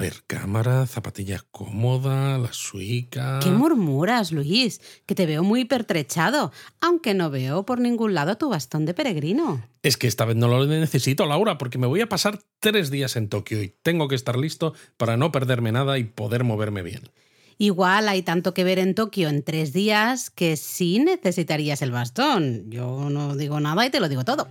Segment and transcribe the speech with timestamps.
[0.00, 3.38] ver, cámara, zapatilla cómoda, la suica.
[3.42, 4.80] ¿Qué murmuras, Luis?
[5.06, 9.62] Que te veo muy pertrechado, aunque no veo por ningún lado tu bastón de peregrino.
[9.82, 13.14] Es que esta vez no lo necesito, Laura, porque me voy a pasar tres días
[13.16, 17.10] en Tokio y tengo que estar listo para no perderme nada y poder moverme bien.
[17.58, 22.70] Igual hay tanto que ver en Tokio en tres días que sí necesitarías el bastón.
[22.70, 24.48] Yo no digo nada y te lo digo todo.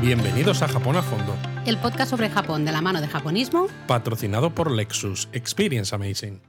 [0.00, 3.66] Bienvenidos a Japón a Fondo, El podcast sobre Japón de la mano de japonismo.
[3.86, 6.40] patrocinado por Lexus Experience Amazing.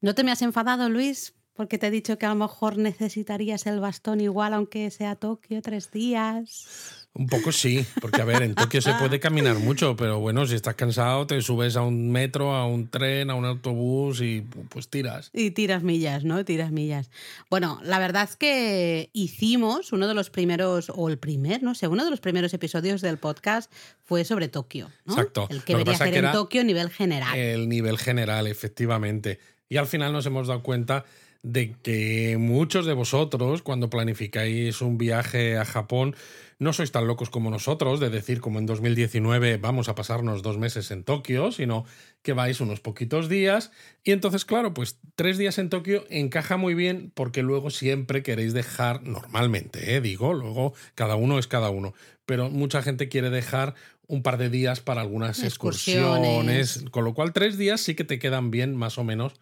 [0.00, 1.34] ¿No te me has enfadado, Luis?
[1.54, 5.62] Porque te he dicho que a lo mejor necesitarías el bastón igual aunque sea Tokio
[5.62, 7.03] tres días.
[7.16, 10.56] Un poco sí, porque a ver, en Tokio se puede caminar mucho, pero bueno, si
[10.56, 14.88] estás cansado te subes a un metro, a un tren, a un autobús y pues
[14.88, 15.30] tiras.
[15.32, 16.44] Y tiras millas, ¿no?
[16.44, 17.12] Tiras millas.
[17.48, 21.86] Bueno, la verdad es que hicimos uno de los primeros, o el primer, no sé,
[21.86, 23.70] uno de los primeros episodios del podcast
[24.02, 25.14] fue sobre Tokio, ¿no?
[25.14, 25.46] Exacto.
[25.50, 27.38] El que Lo que debería pasa hacer que en Tokio a nivel general.
[27.38, 29.38] El nivel general, efectivamente.
[29.68, 31.04] Y al final nos hemos dado cuenta
[31.44, 36.16] de que muchos de vosotros, cuando planificáis un viaje a Japón,
[36.58, 40.56] no sois tan locos como nosotros, de decir como en 2019 vamos a pasarnos dos
[40.56, 41.84] meses en Tokio, sino
[42.22, 43.72] que vais unos poquitos días.
[44.02, 48.54] Y entonces, claro, pues tres días en Tokio encaja muy bien porque luego siempre queréis
[48.54, 50.00] dejar, normalmente, ¿eh?
[50.00, 51.92] digo, luego cada uno es cada uno,
[52.24, 53.74] pero mucha gente quiere dejar
[54.06, 56.76] un par de días para algunas Excursiones.
[56.76, 59.34] excursiones, con lo cual tres días sí que te quedan bien más o menos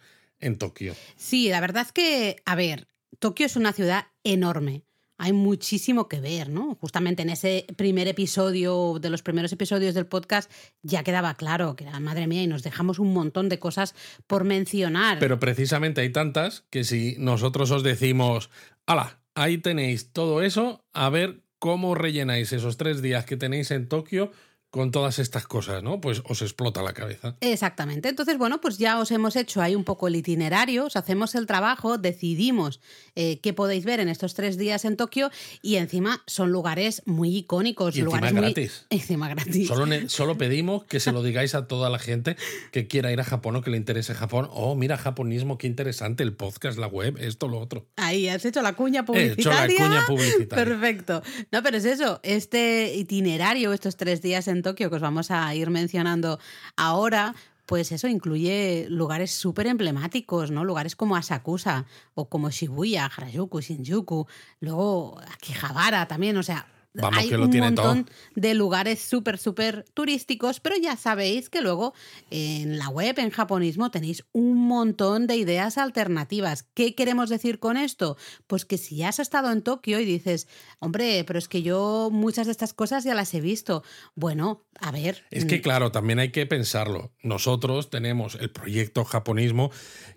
[0.42, 0.94] en Tokio.
[1.16, 4.84] Sí, la verdad es que, a ver, Tokio es una ciudad enorme.
[5.18, 6.74] Hay muchísimo que ver, ¿no?
[6.80, 10.50] Justamente en ese primer episodio, de los primeros episodios del podcast,
[10.82, 13.94] ya quedaba claro que era, madre mía, y nos dejamos un montón de cosas
[14.26, 15.20] por mencionar.
[15.20, 18.50] Pero precisamente hay tantas que si nosotros os decimos,
[18.84, 23.88] ala, ahí tenéis todo eso, a ver cómo rellenáis esos tres días que tenéis en
[23.88, 24.32] Tokio
[24.72, 26.00] con todas estas cosas, ¿no?
[26.00, 27.36] Pues os explota la cabeza.
[27.42, 28.08] Exactamente.
[28.08, 31.46] Entonces, bueno, pues ya os hemos hecho ahí un poco el itinerario, os hacemos el
[31.46, 32.80] trabajo, decidimos
[33.14, 35.30] eh, qué podéis ver en estos tres días en Tokio
[35.60, 38.86] y encima son lugares muy icónicos, Y encima lugares muy gratis.
[38.90, 39.68] encima gratis.
[39.68, 42.36] Solo, solo pedimos que se lo digáis a toda la gente
[42.70, 44.48] que quiera ir a Japón o que le interese Japón.
[44.52, 47.88] Oh, mira, japonismo, qué interesante el podcast, la web, esto, lo otro.
[47.96, 49.76] Ahí has hecho la cuña He hecho la publicitaria.
[49.76, 50.64] cuña publicitaria.
[50.64, 51.22] Perfecto.
[51.50, 55.54] No, pero es eso, este itinerario, estos tres días en Tokio que os vamos a
[55.54, 56.38] ir mencionando
[56.76, 57.34] ahora,
[57.66, 60.64] pues eso incluye lugares súper emblemáticos, ¿no?
[60.64, 64.26] Lugares como Asakusa o como Shibuya, Harajuku, Shinjuku,
[64.60, 66.66] luego Akihabara también, o sea...
[66.94, 68.14] Vamos, hay que lo un tiene montón todo.
[68.34, 71.94] de lugares súper, súper turísticos, pero ya sabéis que luego
[72.30, 76.64] en la web, en japonismo, tenéis un montón de ideas alternativas.
[76.74, 78.16] ¿Qué queremos decir con esto?
[78.46, 80.48] Pues que si ya has estado en Tokio y dices,
[80.80, 83.82] hombre, pero es que yo muchas de estas cosas ya las he visto.
[84.14, 85.24] Bueno, a ver.
[85.30, 87.12] Es que mm, claro, también hay que pensarlo.
[87.22, 89.70] Nosotros tenemos el proyecto japonismo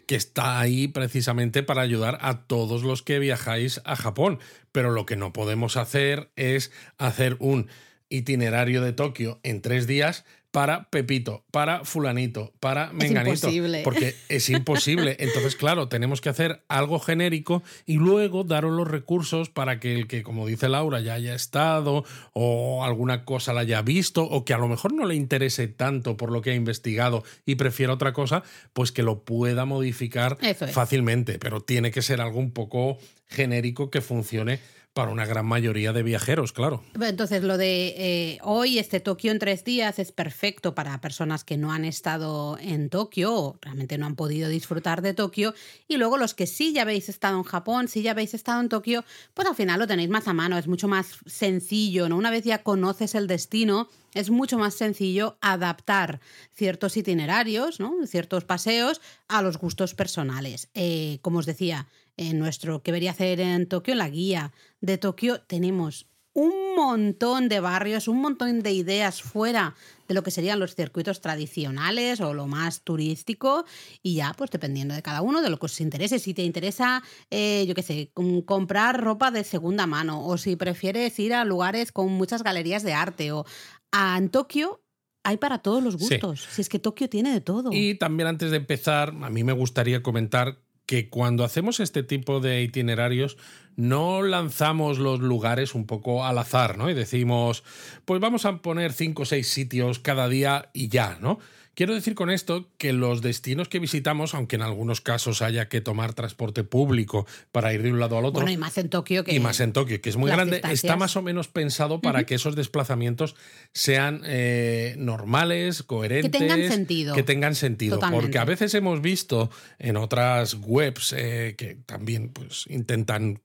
[0.08, 4.40] que está ahí precisamente para ayudar a todos los que viajáis a Japón.
[4.72, 7.68] Pero lo que no podemos hacer es hacer un
[8.10, 13.50] itinerario de Tokio en tres días para Pepito, para fulanito, para menganito.
[13.50, 13.82] imposible.
[13.84, 15.18] Porque es imposible.
[15.20, 20.08] Entonces, claro, tenemos que hacer algo genérico y luego daros los recursos para que el
[20.08, 24.54] que, como dice Laura, ya haya estado o alguna cosa la haya visto o que
[24.54, 28.14] a lo mejor no le interese tanto por lo que ha investigado y prefiera otra
[28.14, 30.72] cosa, pues que lo pueda modificar es.
[30.72, 31.38] fácilmente.
[31.38, 34.62] Pero tiene que ser algo un poco genérico que funcione
[34.96, 36.82] para una gran mayoría de viajeros, claro.
[37.02, 41.58] Entonces, lo de eh, hoy, este Tokio en tres días, es perfecto para personas que
[41.58, 45.54] no han estado en Tokio o realmente no han podido disfrutar de Tokio.
[45.90, 48.70] Y luego los que sí ya habéis estado en Japón, sí ya habéis estado en
[48.70, 52.16] Tokio, pues al final lo tenéis más a mano, es mucho más sencillo, ¿no?
[52.16, 56.22] Una vez ya conoces el destino, es mucho más sencillo adaptar
[56.54, 57.94] ciertos itinerarios, ¿no?
[58.08, 60.70] ciertos paseos a los gustos personales.
[60.74, 64.98] Eh, como os decía, en nuestro que debería hacer en Tokio, en la guía de
[64.98, 69.74] Tokio, tenemos un montón de barrios, un montón de ideas fuera
[70.10, 73.64] de lo que serían los circuitos tradicionales o lo más turístico
[74.04, 76.20] y ya, pues dependiendo de cada uno, de lo que os interese.
[76.20, 77.02] Si te interesa,
[77.32, 81.46] eh, yo qué sé, com- comprar ropa de segunda mano o si prefieres ir a
[81.46, 83.46] lugares con muchas galerías de arte o
[83.94, 84.82] a, en Tokio
[85.24, 86.00] hay para todos los Sí.
[86.20, 86.46] gustos.
[86.52, 87.70] Si es que Tokio tiene de todo.
[87.72, 92.40] Y también antes de empezar, a mí me gustaría comentar que cuando hacemos este tipo
[92.40, 93.38] de itinerarios
[93.76, 96.90] no lanzamos los lugares un poco al azar, ¿no?
[96.90, 97.64] Y decimos,
[98.06, 101.40] pues vamos a poner cinco o seis sitios cada día y ya, ¿no?
[101.76, 105.82] Quiero decir con esto que los destinos que visitamos, aunque en algunos casos haya que
[105.82, 108.42] tomar transporte público para ir de un lado al otro.
[108.42, 109.36] Bueno, y más en Tokio que.
[109.36, 112.36] Y más en Tokio, que es muy grande, está más o menos pensado para que
[112.36, 113.36] esos desplazamientos
[113.74, 116.32] sean eh, normales, coherentes.
[116.32, 117.14] Que tengan sentido.
[117.14, 118.00] Que tengan sentido.
[118.12, 123.42] Porque a veces hemos visto en otras webs eh, que también pues, intentan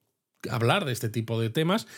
[0.48, 1.88] hablar de este tipo de temas,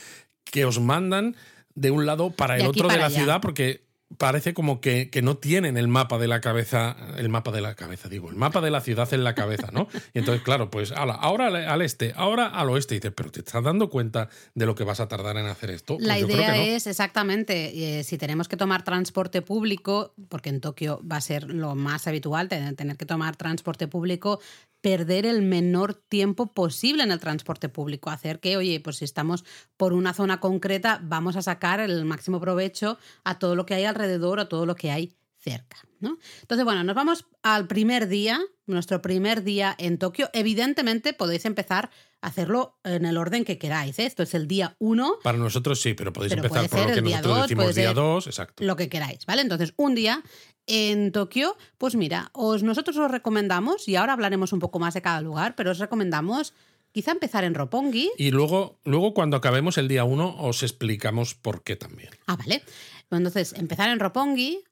[0.44, 1.36] que os mandan
[1.74, 3.84] de un lado para el otro de la ciudad, porque
[4.18, 7.74] parece como que, que, no tienen el mapa de la cabeza, el mapa de la
[7.74, 9.88] cabeza, digo, el mapa de la ciudad en la cabeza, ¿no?
[10.14, 13.62] Y entonces, claro, pues ahora al este, ahora al oeste, y dices, pero ¿te estás
[13.62, 15.96] dando cuenta de lo que vas a tardar en hacer esto?
[15.96, 21.00] Pues la idea es exactamente, eh, si tenemos que tomar transporte público, porque en Tokio
[21.10, 24.40] va a ser lo más habitual tener que tomar transporte público,
[24.82, 29.44] perder el menor tiempo posible en el transporte público, hacer que, oye, pues si estamos
[29.76, 33.84] por una zona concreta, vamos a sacar el máximo provecho a todo lo que hay
[33.84, 35.76] alrededor, a todo lo que hay cerca.
[36.00, 36.18] ¿no?
[36.40, 40.30] Entonces, bueno, nos vamos al primer día, nuestro primer día en Tokio.
[40.32, 41.90] Evidentemente podéis empezar
[42.20, 43.98] a hacerlo en el orden que queráis.
[43.98, 44.06] ¿eh?
[44.06, 45.18] Esto es el día 1.
[45.22, 48.64] Para nosotros sí, pero podéis empezar por lo que nosotros decimos día 2, exacto.
[48.64, 49.42] Lo que queráis, ¿vale?
[49.42, 50.22] Entonces, un día
[50.66, 55.02] en Tokio, pues mira, os, nosotros os recomendamos, y ahora hablaremos un poco más de
[55.02, 56.54] cada lugar, pero os recomendamos
[56.92, 58.10] quizá empezar en Roppongi.
[58.16, 62.10] Y luego, luego cuando acabemos el día 1, os explicamos por qué también.
[62.26, 62.62] Ah, vale.
[63.10, 64.62] Entonces, empezar en Roppongi,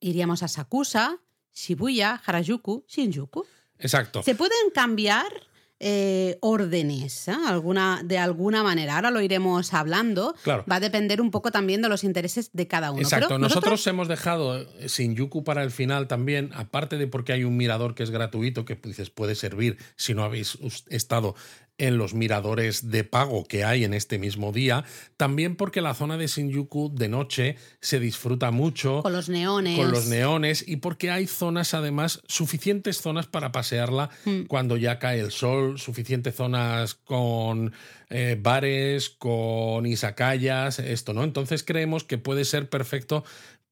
[0.00, 1.18] iríamos a Sakusa,
[1.54, 3.46] Shibuya, Harajuku, Shinjuku.
[3.78, 4.22] Exacto.
[4.22, 5.48] Se pueden cambiar
[5.80, 7.36] eh, órdenes, ¿eh?
[7.46, 8.96] alguna, de alguna manera.
[8.96, 10.34] Ahora lo iremos hablando.
[10.42, 10.64] Claro.
[10.70, 13.02] Va a depender un poco también de los intereses de cada uno.
[13.02, 13.38] Exacto.
[13.38, 13.86] nosotros...
[13.86, 18.10] hemos dejado Shinjuku para el final también, aparte de porque hay un mirador que es
[18.10, 20.58] gratuito, que dices puede servir si no habéis
[20.88, 21.36] estado
[21.78, 24.84] en los miradores de pago que hay en este mismo día,
[25.16, 29.92] también porque la zona de Shinjuku de noche se disfruta mucho con los neones, con
[29.92, 34.42] los neones y porque hay zonas además suficientes zonas para pasearla mm.
[34.42, 37.72] cuando ya cae el sol, suficientes zonas con
[38.10, 41.22] eh, bares, con isakayas, esto, ¿no?
[41.22, 43.24] Entonces creemos que puede ser perfecto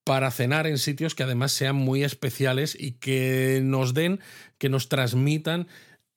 [0.05, 4.21] para cenar en sitios que además sean muy especiales y que nos den,
[4.57, 5.67] que nos transmitan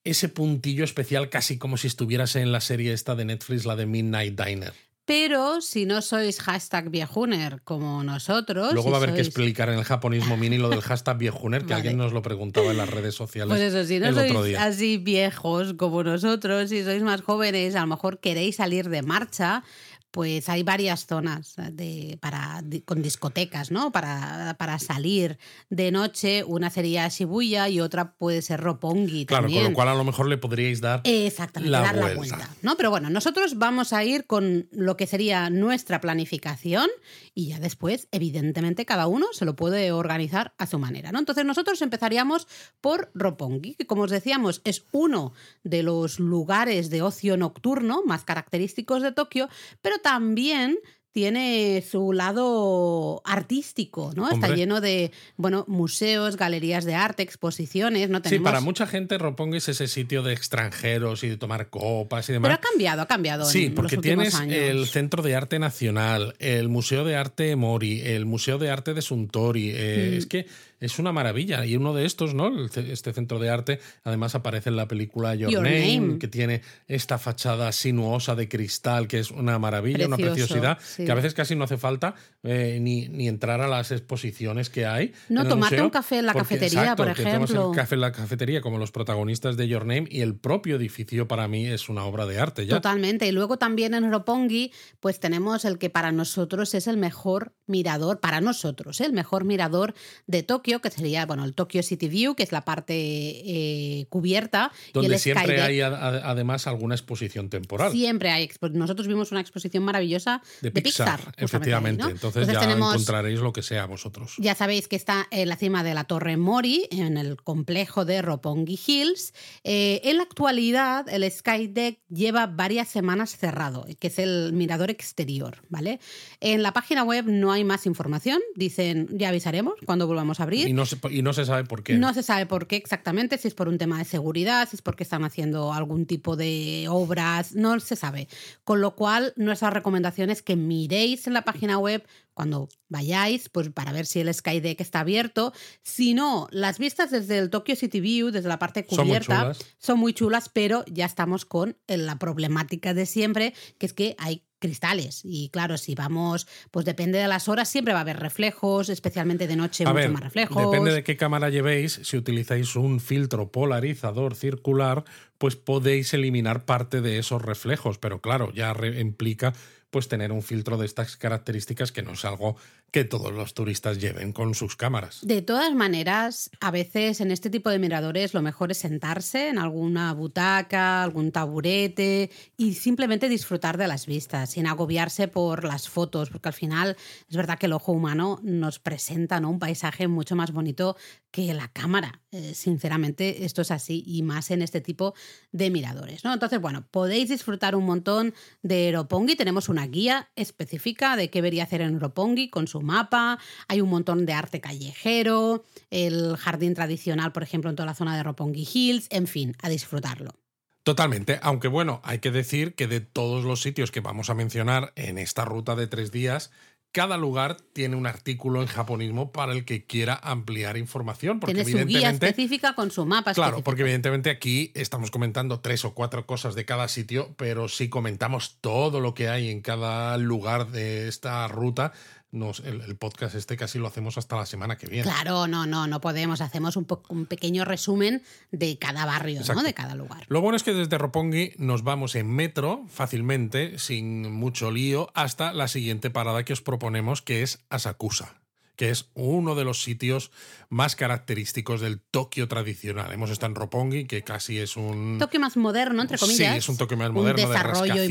[0.04, 3.86] ese puntillo especial casi como si estuvieras en la serie esta de Netflix, la de
[3.86, 4.72] Midnight Diner.
[5.10, 8.72] Pero si no sois hashtag viejuner como nosotros.
[8.72, 11.74] Luego va a haber que explicar en el japonismo mini lo del hashtag viejuner, que
[11.74, 13.50] alguien nos lo preguntaba en las redes sociales.
[13.50, 17.88] Pues eso, si no sois así viejos como nosotros, si sois más jóvenes, a lo
[17.88, 19.64] mejor queréis salir de marcha
[20.10, 23.92] pues hay varias zonas de, para, con discotecas, ¿no?
[23.92, 26.44] Para, para, salir de noche.
[26.44, 29.26] Una sería Shibuya y otra puede ser Roppongi.
[29.26, 32.08] Claro, con lo cual a lo mejor le podríais dar Exactamente, la dar vuelta.
[32.08, 32.56] la vuelta.
[32.62, 32.76] ¿no?
[32.76, 36.88] Pero bueno, nosotros vamos a ir con lo que sería nuestra planificación
[37.34, 41.12] y ya después, evidentemente, cada uno se lo puede organizar a su manera.
[41.12, 41.18] ¿no?
[41.18, 42.46] Entonces nosotros empezaríamos
[42.80, 45.32] por Roppongi, que como os decíamos es uno
[45.62, 49.48] de los lugares de ocio nocturno más característicos de Tokio,
[49.80, 50.78] pero también
[51.12, 54.30] tiene su lado artístico, ¿no?
[54.30, 58.20] Está lleno de, bueno, museos, galerías de arte, exposiciones, ¿no?
[58.24, 62.32] Sí, para mucha gente Roppongi es ese sitio de extranjeros y de tomar copas y
[62.32, 62.48] demás.
[62.48, 67.04] Pero ha cambiado, ha cambiado Sí, porque tienes el Centro de Arte Nacional, el Museo
[67.04, 69.72] de Arte Mori, el Museo de Arte de Suntory.
[69.74, 70.18] Eh, mm.
[70.18, 70.46] Es que
[70.80, 71.64] es una maravilla.
[71.66, 72.50] Y uno de estos, ¿no?
[72.64, 77.70] Este centro de arte, además aparece en la película Your, Name, que tiene esta fachada
[77.72, 81.76] sinuosa de cristal, que es una maravilla, una preciosidad, que a veces casi no hace
[81.76, 85.12] falta eh, ni, ni, entrar a las exposiciones que hay.
[85.28, 87.68] No, tomarte un café en la cafetería, por ejemplo.
[87.68, 91.28] un café en la cafetería, como los protagonistas de Your Name, y el propio edificio
[91.28, 92.76] para mí es una obra de arte ya.
[92.76, 93.26] Totalmente.
[93.26, 98.20] Y luego también en Roppongi, pues tenemos el que para nosotros es el mejor mirador,
[98.20, 99.04] para nosotros, ¿eh?
[99.04, 99.94] el mejor mirador
[100.26, 104.70] de Tokio que sería bueno, el Tokyo City View, que es la parte eh, cubierta.
[104.94, 107.92] Donde y siempre hay además alguna exposición temporal.
[107.92, 108.48] Siempre hay.
[108.72, 111.34] Nosotros vimos una exposición maravillosa de, Pixar.
[111.36, 112.04] efectivamente.
[112.04, 114.34] Entonces, ya encontraréis lo que sea vosotros.
[114.38, 118.22] Ya sabéis que está en la cima de la Torre Mori, en el complejo de
[118.22, 119.34] Roppongi Hills.
[119.64, 125.58] Eh, en la actualidad, el Skydeck lleva varias semanas cerrado, que es el mirador exterior.
[125.68, 126.00] ¿vale?
[126.40, 128.40] En la página web no hay más información.
[128.54, 130.59] Dicen, ya avisaremos cuando volvamos a abrir.
[130.68, 131.94] Y no, se, y no se sabe por qué.
[131.94, 134.82] No se sabe por qué exactamente, si es por un tema de seguridad, si es
[134.82, 138.28] porque están haciendo algún tipo de obras, no se sabe.
[138.64, 143.68] Con lo cual, nuestra recomendación es que miréis en la página web cuando vayáis, pues
[143.70, 145.52] para ver si el Skydeck está abierto.
[145.82, 150.14] Si no, las vistas desde el Tokyo City View, desde la parte cubierta, son muy
[150.14, 155.22] chulas, pero ya estamos con la problemática de siempre, que es que hay cristales.
[155.24, 159.48] Y claro, si vamos, pues depende de las horas, siempre va a haber reflejos, especialmente
[159.48, 160.70] de noche, mucho más reflejos.
[160.70, 162.00] Depende de qué cámara llevéis.
[162.04, 165.04] Si utilizáis un filtro polarizador circular,
[165.38, 167.98] pues podéis eliminar parte de esos reflejos.
[167.98, 169.52] Pero claro, ya implica
[169.90, 172.56] pues tener un filtro de estas características que no es algo
[172.90, 175.20] que todos los turistas lleven con sus cámaras.
[175.22, 179.58] De todas maneras, a veces en este tipo de miradores lo mejor es sentarse en
[179.58, 186.30] alguna butaca, algún taburete y simplemente disfrutar de las vistas, sin agobiarse por las fotos,
[186.30, 186.96] porque al final
[187.28, 189.50] es verdad que el ojo humano nos presenta ¿no?
[189.50, 190.96] un paisaje mucho más bonito
[191.30, 192.20] que la cámara.
[192.32, 195.14] Eh, sinceramente, esto es así y más en este tipo
[195.52, 196.24] de miradores.
[196.24, 196.32] ¿no?
[196.32, 199.36] Entonces, bueno, podéis disfrutar un montón de Roppongi.
[199.36, 203.38] Tenemos una guía específica de qué debería hacer en Roppongi con su mapa.
[203.68, 208.16] Hay un montón de arte callejero, el jardín tradicional, por ejemplo, en toda la zona
[208.16, 209.06] de Roppongi Hills.
[209.10, 210.34] En fin, a disfrutarlo.
[210.82, 214.92] Totalmente, aunque bueno, hay que decir que de todos los sitios que vamos a mencionar
[214.96, 216.50] en esta ruta de tres días,
[216.92, 221.38] cada lugar tiene un artículo en japonismo para el que quiera ampliar información.
[221.38, 223.34] Porque tiene su guía específica con su mapa.
[223.34, 227.88] Claro, porque evidentemente aquí estamos comentando tres o cuatro cosas de cada sitio, pero si
[227.88, 231.92] comentamos todo lo que hay en cada lugar de esta ruta,
[232.32, 235.02] el, podcast este casi lo hacemos hasta la semana que viene.
[235.02, 236.40] Claro, no, no, no podemos.
[236.40, 238.22] Hacemos un, un pequeño resumen
[238.52, 239.62] de cada barrio, ¿no?
[239.62, 240.24] de cada lugar.
[240.28, 245.52] Lo bueno es que desde Roppongi nos vamos en metro fácilmente, sin mucho lío, hasta
[245.52, 248.40] la siguiente parada que os proponemos, que es Asakusa
[248.80, 250.30] que es uno de los sitios
[250.70, 253.12] más característicos del Tokio tradicional.
[253.12, 255.18] Hemos estado en Roppongi, que casi es un...
[255.18, 256.52] Toque más moderno, entre comillas.
[256.52, 258.08] Sí, es un toque más moderno, de rascacielos,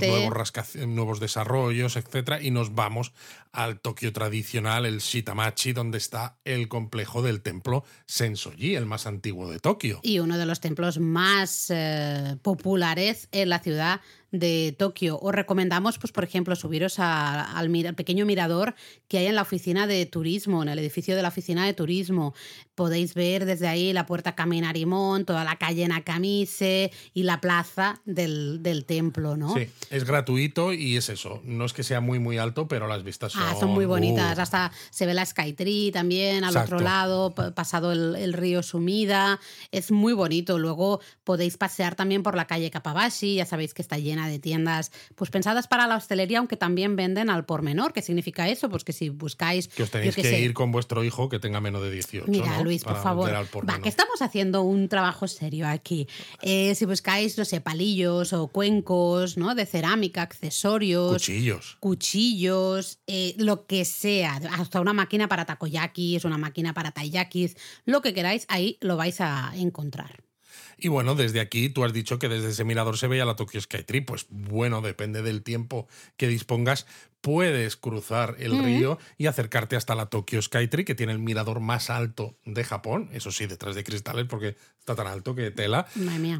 [0.00, 2.40] nuevos, nuevos, desarrollos, etc.
[2.40, 3.12] Y nos vamos
[3.50, 9.50] al Tokio tradicional, el Shitamachi, donde está el complejo del templo Sensoji, el más antiguo
[9.50, 9.98] de Tokio.
[10.04, 14.00] Y uno de los templos más eh, populares en la ciudad
[14.32, 15.18] de Tokio.
[15.20, 18.74] Os recomendamos, pues, por ejemplo, subiros al, pequeño mirador
[19.06, 22.34] que hay en la oficina de turismo, en el edificio de la oficina de turismo.
[22.74, 28.84] Podéis ver desde ahí la puerta Caminarimón, toda la calle Nakamise y la plaza del,
[28.86, 29.54] templo, ¿no?
[29.54, 31.42] Sí, es gratuito y es eso.
[31.44, 33.42] No es que sea muy, muy alto, pero las vistas son...
[33.42, 34.38] Ah, son muy bonitas.
[34.38, 34.40] Uh.
[34.40, 39.38] Hasta se ve la Skytree también al otro lado, pasado el, el, río Sumida.
[39.70, 40.58] Es muy bonito.
[40.58, 44.92] Luego podéis pasear también por la calle Kapabashi, ya sabéis que está llena de tiendas
[45.14, 47.92] pues pensadas para la hostelería, aunque también venden al por menor.
[47.92, 48.68] ¿Qué significa eso?
[48.68, 49.68] Pues que si buscáis...
[49.68, 52.30] Que os tenéis que, ir con vuestro hijo que tenga menos de 18.
[52.30, 53.30] Mira, Luis, por favor.
[53.68, 56.08] Va, que estamos haciendo un trabajo serio aquí.
[56.40, 59.54] Eh, si buscáis, no sé, palillos o cuencos, ¿no?
[59.54, 61.12] De cerámica, accesorios.
[61.12, 61.76] Cuchillos.
[61.80, 64.40] Cuchillos, eh, lo que sea.
[64.52, 69.20] Hasta una máquina para takoyakis, una máquina para taiyakis, lo que queráis, ahí lo vais
[69.20, 70.22] a encontrar.
[70.78, 73.60] Y bueno, desde aquí tú has dicho que desde ese mirador se veía la Tokyo
[73.60, 74.02] Skytree.
[74.02, 75.86] Pues bueno, depende del tiempo
[76.16, 76.86] que dispongas,
[77.22, 81.88] puedes cruzar el río y acercarte hasta la Tokyo Skytree, que tiene el mirador más
[81.88, 85.86] alto de Japón, eso sí, detrás de cristales, porque está tan alto que tela.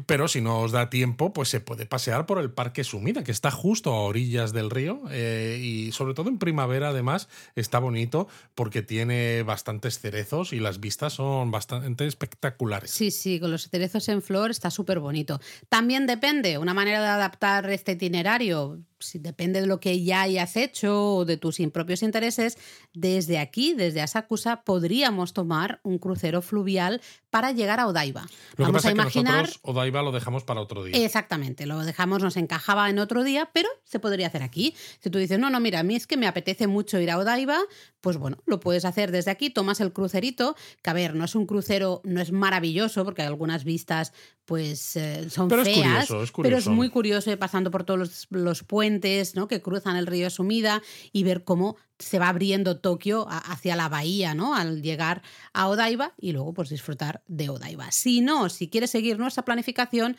[0.05, 3.31] Pero si no os da tiempo, pues se puede pasear por el Parque Sumida, que
[3.31, 8.27] está justo a orillas del río eh, y sobre todo en primavera además está bonito
[8.53, 12.91] porque tiene bastantes cerezos y las vistas son bastante espectaculares.
[12.91, 15.39] Sí, sí, con los cerezos en flor está súper bonito.
[15.69, 20.55] También depende, una manera de adaptar este itinerario si depende de lo que ya hayas
[20.55, 22.57] hecho o de tus impropios intereses,
[22.93, 28.27] desde aquí, desde Asakusa, podríamos tomar un crucero fluvial para llegar a Odaiba.
[28.57, 29.49] Lo Vamos a imaginar.
[29.49, 31.03] Que Odaiba lo dejamos para otro día.
[31.03, 34.75] Exactamente, lo dejamos, nos encajaba en otro día, pero se podría hacer aquí.
[34.99, 37.17] Si tú dices, no, no, mira, a mí es que me apetece mucho ir a
[37.17, 37.59] Odaiba,
[38.01, 41.35] pues bueno, lo puedes hacer desde aquí, tomas el crucerito, que a ver, no es
[41.35, 44.13] un crucero, no es maravilloso, porque hay algunas vistas
[44.45, 46.43] pues eh, son pero feas, es curioso, es curioso.
[46.43, 48.92] pero es muy curioso pasando por todos los, puentes
[49.35, 49.47] ¿no?
[49.47, 50.81] que cruzan el río Sumida
[51.11, 54.55] y ver cómo se va abriendo Tokio hacia la bahía, ¿no?
[54.55, 55.21] Al llegar
[55.53, 57.91] a Odaiba y luego pues disfrutar de Odaiba.
[57.91, 60.17] Si no, si quieres seguir nuestra planificación,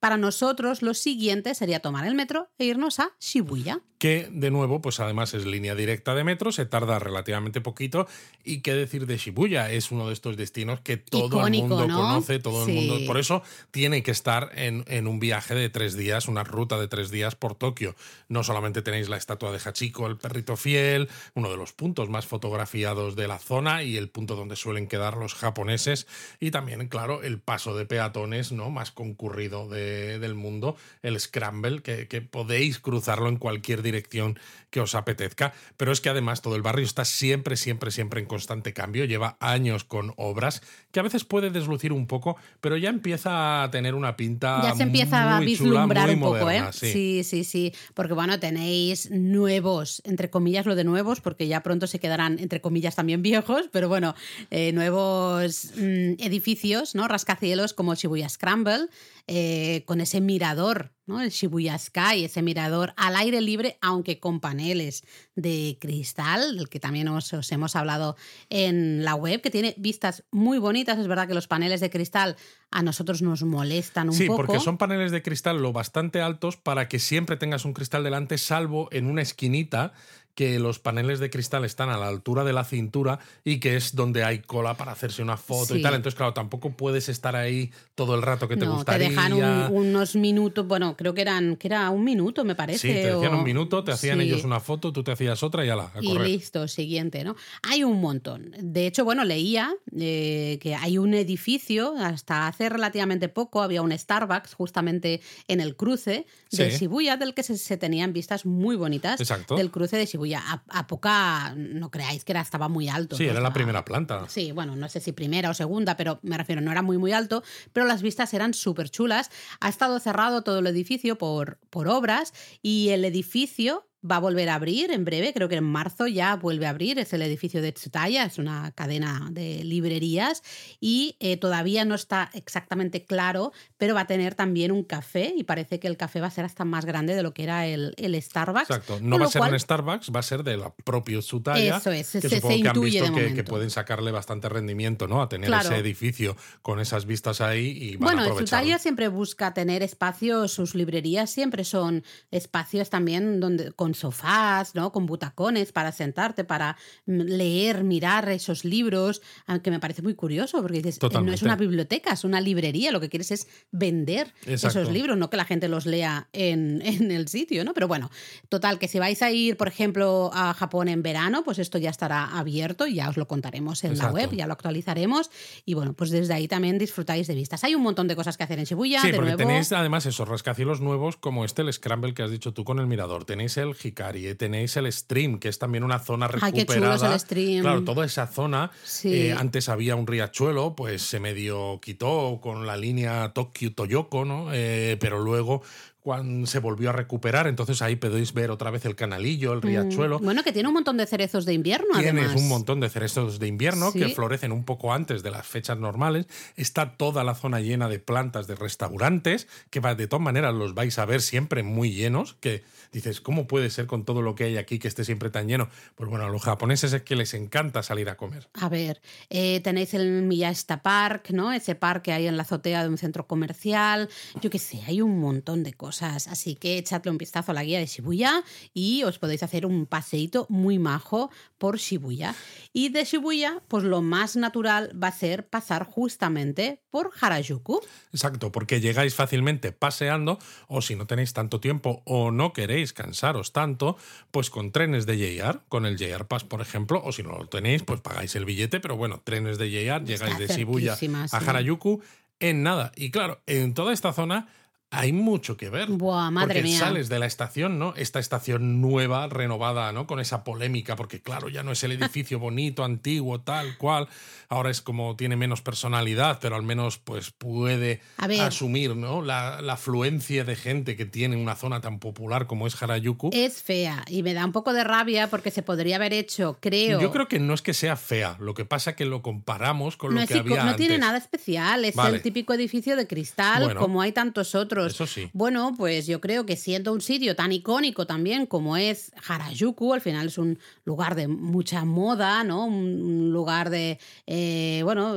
[0.00, 4.82] para nosotros lo siguiente sería tomar el metro e irnos a Shibuya que de nuevo,
[4.82, 8.06] pues además es línea directa de metro, se tarda relativamente poquito
[8.44, 12.38] y qué decir de Shibuya, es uno de estos destinos que todo el mundo conoce,
[12.38, 16.28] todo el mundo, por eso tiene que estar en, en, un viaje de tres días,
[16.28, 17.96] una ruta de tres días por Tokio.
[18.28, 22.26] No solamente tenéis la estatua de Hachiko, el perrito fiel, uno de los puntos más
[22.26, 26.06] fotografiados de la zona y el punto donde suelen quedar los japoneses
[26.40, 28.68] y también, claro, el paso de peatones ¿no?
[28.68, 34.94] más concurrido del mundo, el Scramble, que, que podéis cruzarlo en cualquier dirección que os
[34.94, 39.04] apetezca, pero es que además todo el barrio está siempre, siempre, siempre en constante cambio,
[39.04, 43.70] lleva años con obras que a veces puede deslucir un poco, pero ya empieza a
[43.70, 44.60] tener una pinta.
[44.62, 46.64] Ya se empieza a vislumbrar un poco, ¿eh?
[46.72, 47.22] Sí.
[47.24, 52.00] sí, sí, porque bueno, tenéis nuevos, entre comillas, lo de nuevos, porque ya pronto se
[52.00, 54.14] quedarán, entre comillas, también viejos, pero bueno,
[54.50, 57.08] eh, nuevos mm, edificios, ¿no?
[57.08, 58.88] Rascacielos como Shibuya Scramble,
[59.26, 61.20] eh, con ese mirador, ¿no?
[61.20, 66.80] el Shibuya Sky, ese mirador al aire libre, aunque con paneles de cristal, del que
[66.80, 68.16] también os, hemos hablado
[68.50, 70.98] en la web, que tiene vistas muy bonitas.
[70.98, 72.36] Es verdad que los paneles de cristal
[72.70, 74.22] a nosotros nos molestan un poco.
[74.22, 78.04] Sí, porque son paneles de cristal lo bastante altos para que siempre tengas un cristal
[78.04, 79.92] delante, salvo en una esquinita
[80.34, 83.94] que los paneles de cristal están a la altura de la cintura y que es
[83.94, 85.94] donde hay cola para hacerse una foto y tal.
[85.94, 89.08] Entonces, claro, tampoco puedes estar ahí todo el rato que te no, gustaría.
[89.08, 92.78] Te dejan unos minutos, bueno, creo que eran que era un minuto, me parece.
[92.78, 95.68] Sí, te decían un minuto, te hacían ellos una foto, tú te hacías otra y
[95.68, 95.92] ya la.
[96.00, 97.36] Y listo, siguiente, ¿no?
[97.62, 98.52] Hay un montón.
[98.58, 103.96] De hecho, bueno, leía eh, que hay un edificio, hasta hace relativamente poco había un
[103.96, 109.20] Starbucks justamente en el cruce de Shibuya, del que se, tenían vistas muy bonitas.
[109.20, 109.56] Exacto.
[109.56, 113.16] Del cruce de Shibuya a, poca, no creáis que era, estaba muy alto.
[113.16, 114.24] Sí, era la primera planta.
[114.28, 117.12] Sí, bueno, no sé si primera o segunda, pero me refiero, no era muy, muy
[117.12, 119.30] alto, pero las vistas eran súper chulas.
[119.60, 124.48] Ha estado cerrado todo el edificio por, por obras y el edificio va a volver
[124.48, 127.62] a abrir en breve, creo que en marzo ya vuelve a abrir, es el edificio
[127.62, 130.42] de Tsutaya, es una cadena de librerías
[130.80, 135.44] y eh, todavía no está exactamente claro, pero va a tener también un café y
[135.44, 137.94] parece que el café va a ser hasta más grande de lo que era el,
[137.96, 138.70] el Starbucks.
[138.70, 141.78] Exacto, no va a ser un Starbucks, va a ser del propio Tsutaya.
[141.78, 145.22] Eso es, que se, supongo que han visto que, pueden sacarle bastante rendimiento ¿no?
[145.22, 149.82] a tener ese edificio con esas vistas ahí y van Bueno, Tsutaya siempre busca tener
[149.82, 154.92] espacios, sus librerías siempre son espacios también donde con sofás, ¿no?
[154.92, 160.78] Con butacones para sentarte, para leer, mirar esos libros, aunque me parece muy curioso, porque
[160.78, 164.90] dices, eh, no es una biblioteca, es una librería, lo que quieres es vender esos
[164.90, 167.74] libros, no que la gente los lea en, en, el sitio, ¿no?
[167.74, 168.10] Pero bueno,
[168.48, 171.90] total, que si vais a ir, por ejemplo, a Japón en verano, pues esto ya
[171.90, 175.30] estará abierto y ya os lo contaremos en la web, ya lo actualizaremos
[175.64, 177.64] y bueno, pues desde ahí también disfrutáis de vistas.
[177.64, 179.00] Hay un montón de cosas que hacer en Shibuya.
[179.00, 182.64] Sí, porque tenéis además esos rascacielos nuevos como este, el Scramble que has dicho tú
[182.64, 183.24] con el mirador.
[183.24, 186.94] Tenéis el Hikari, tenéis el Stream, que es también una zona recuperada.
[186.94, 187.62] Ay, qué el stream.
[187.62, 188.70] Claro, toda esa zona.
[189.04, 194.48] Eh, antes había un riachuelo, pues se medio quitó con la línea Tokio-Toyoko, ¿no?
[194.52, 195.62] Eh, pero luego
[196.04, 199.62] cuando se volvió a recuperar, entonces ahí podéis ver otra vez el canalillo, el mm,
[199.62, 200.18] riachuelo.
[200.18, 201.98] bueno, que tiene un montón de cerezos de invierno.
[201.98, 205.78] Tienes un montón de cerezos de invierno que florecen un poco antes de las fechas
[205.78, 206.26] normales.
[206.56, 210.98] Está toda la zona llena de plantas de restaurantes, que de todas maneras los vais
[210.98, 214.58] a ver siempre muy llenos, que dices, ¿cómo puede ser con todo lo que hay
[214.58, 215.70] aquí que esté siempre tan lleno?
[215.94, 218.46] Pues bueno, a los japoneses es que les encanta salir a comer.
[218.52, 221.50] A ver, eh, tenéis el Miyashita Park, ¿no?
[221.50, 224.10] Ese parque ahí en la azotea de un centro comercial.
[224.42, 227.64] Yo qué sé, hay un montón de cosas Así que echadle un vistazo a la
[227.64, 232.34] guía de Shibuya y os podéis hacer un paseíto muy majo por Shibuya.
[232.72, 237.80] Y de Shibuya, pues lo más natural va a ser pasar justamente por Harajuku.
[238.12, 243.52] Exacto, porque llegáis fácilmente paseando o si no tenéis tanto tiempo o no queréis cansaros
[243.52, 243.96] tanto,
[244.30, 247.46] pues con trenes de JR, con el JR Pass, por ejemplo, o si no lo
[247.46, 250.96] tenéis, pues pagáis el billete, pero bueno, trenes de JR, llegáis de Shibuya
[251.32, 252.02] a Harajuku
[252.40, 252.92] en nada.
[252.96, 254.48] Y claro, en toda esta zona
[254.94, 255.88] hay mucho que ver.
[255.88, 256.78] Buah, madre porque mía.
[256.78, 257.94] sales de la estación, ¿no?
[257.96, 260.06] Esta estación nueva, renovada, ¿no?
[260.06, 264.08] Con esa polémica, porque claro, ya no es el edificio bonito, antiguo, tal cual.
[264.48, 268.00] Ahora es como tiene menos personalidad, pero al menos pues puede
[268.40, 269.22] asumir, ¿no?
[269.22, 273.30] La, la, afluencia de gente que tiene una zona tan popular como es Harajuku.
[273.32, 277.00] Es fea y me da un poco de rabia porque se podría haber hecho, creo.
[277.00, 279.96] Yo creo que no es que sea fea, lo que pasa es que lo comparamos
[279.96, 280.76] con lo que había No antes.
[280.76, 284.83] tiene nada especial, es el típico edificio de cristal, como hay tantos otros.
[284.86, 285.30] Eso sí.
[285.32, 290.00] Bueno, pues yo creo que siendo un sitio tan icónico también como es Harajuku, al
[290.00, 292.66] final es un lugar de mucha moda, ¿no?
[292.66, 295.14] Un lugar de, eh, bueno,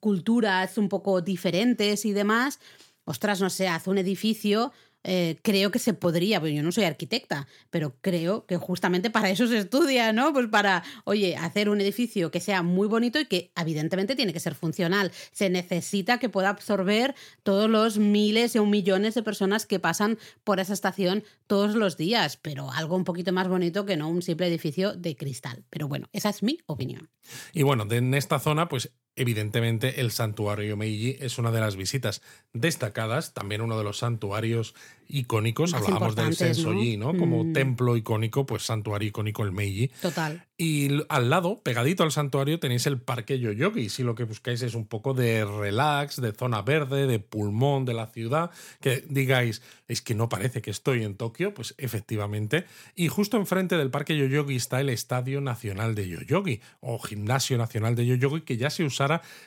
[0.00, 2.60] culturas un poco diferentes y demás.
[3.04, 4.72] Ostras, no sé, hace un edificio
[5.08, 9.30] eh, creo que se podría, pues yo no soy arquitecta, pero creo que justamente para
[9.30, 10.32] eso se estudia, ¿no?
[10.32, 14.40] Pues para, oye, hacer un edificio que sea muy bonito y que evidentemente tiene que
[14.40, 15.12] ser funcional.
[15.30, 17.14] Se necesita que pueda absorber
[17.44, 22.36] todos los miles o millones de personas que pasan por esa estación todos los días,
[22.36, 25.64] pero algo un poquito más bonito que no un simple edificio de cristal.
[25.70, 27.10] Pero bueno, esa es mi opinión.
[27.52, 32.22] Y bueno, en esta zona, pues evidentemente el santuario Meiji es una de las visitas
[32.52, 34.74] destacadas, también uno de los santuarios
[35.08, 37.16] icónicos, hablábamos del Sensoji, ¿no?
[37.16, 37.52] Como mm.
[37.52, 39.88] templo icónico, pues santuario icónico el Meiji.
[40.00, 40.44] Total.
[40.58, 44.74] Y al lado, pegadito al santuario, tenéis el Parque Yoyogi, si lo que buscáis es
[44.74, 48.50] un poco de relax, de zona verde, de pulmón de la ciudad,
[48.80, 52.64] que digáis, es que no parece que estoy en Tokio, pues efectivamente.
[52.94, 57.94] Y justo enfrente del Parque Yoyogi está el Estadio Nacional de Yoyogi, o Gimnasio Nacional
[57.94, 58.82] de Yoyogi, que ya se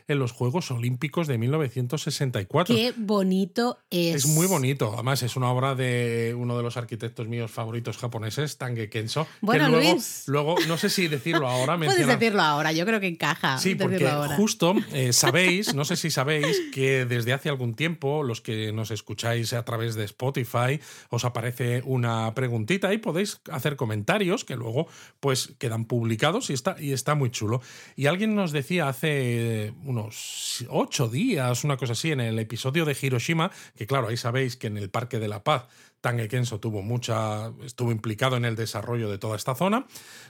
[0.07, 2.75] en los Juegos Olímpicos de 1964.
[2.75, 4.15] Qué bonito es.
[4.15, 8.57] Es muy bonito, además es una obra de uno de los arquitectos míos favoritos japoneses,
[8.57, 9.27] Tange Kenso.
[9.41, 10.23] Bueno, que luego, Luis.
[10.27, 11.77] luego, no sé si decirlo ahora.
[11.77, 13.57] Puedes decirlo ahora, yo creo que encaja.
[13.57, 18.41] Sí, porque justo eh, sabéis, no sé si sabéis, que desde hace algún tiempo, los
[18.41, 24.45] que nos escucháis a través de Spotify, os aparece una preguntita y podéis hacer comentarios
[24.45, 24.87] que luego
[25.19, 27.61] pues quedan publicados y está, y está muy chulo.
[27.95, 29.48] Y alguien nos decía hace
[29.85, 34.55] unos ocho días, una cosa así, en el episodio de Hiroshima, que claro, ahí sabéis
[34.55, 35.67] que en el Parque de la Paz
[36.01, 39.85] Tange Kenso tuvo mucha, estuvo implicado en el desarrollo de toda esta zona.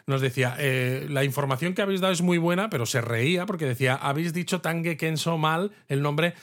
[0.07, 3.65] Nos decía, eh, la información que habéis dado es muy buena, pero se reía porque
[3.65, 6.33] decía, habéis dicho Tange Kenso mal el nombre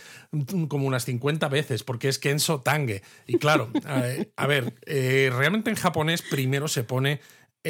[0.68, 3.02] como unas 50 veces, porque es Kenso Tange.
[3.26, 7.20] Y claro, eh, a ver, eh, realmente en japonés primero se pone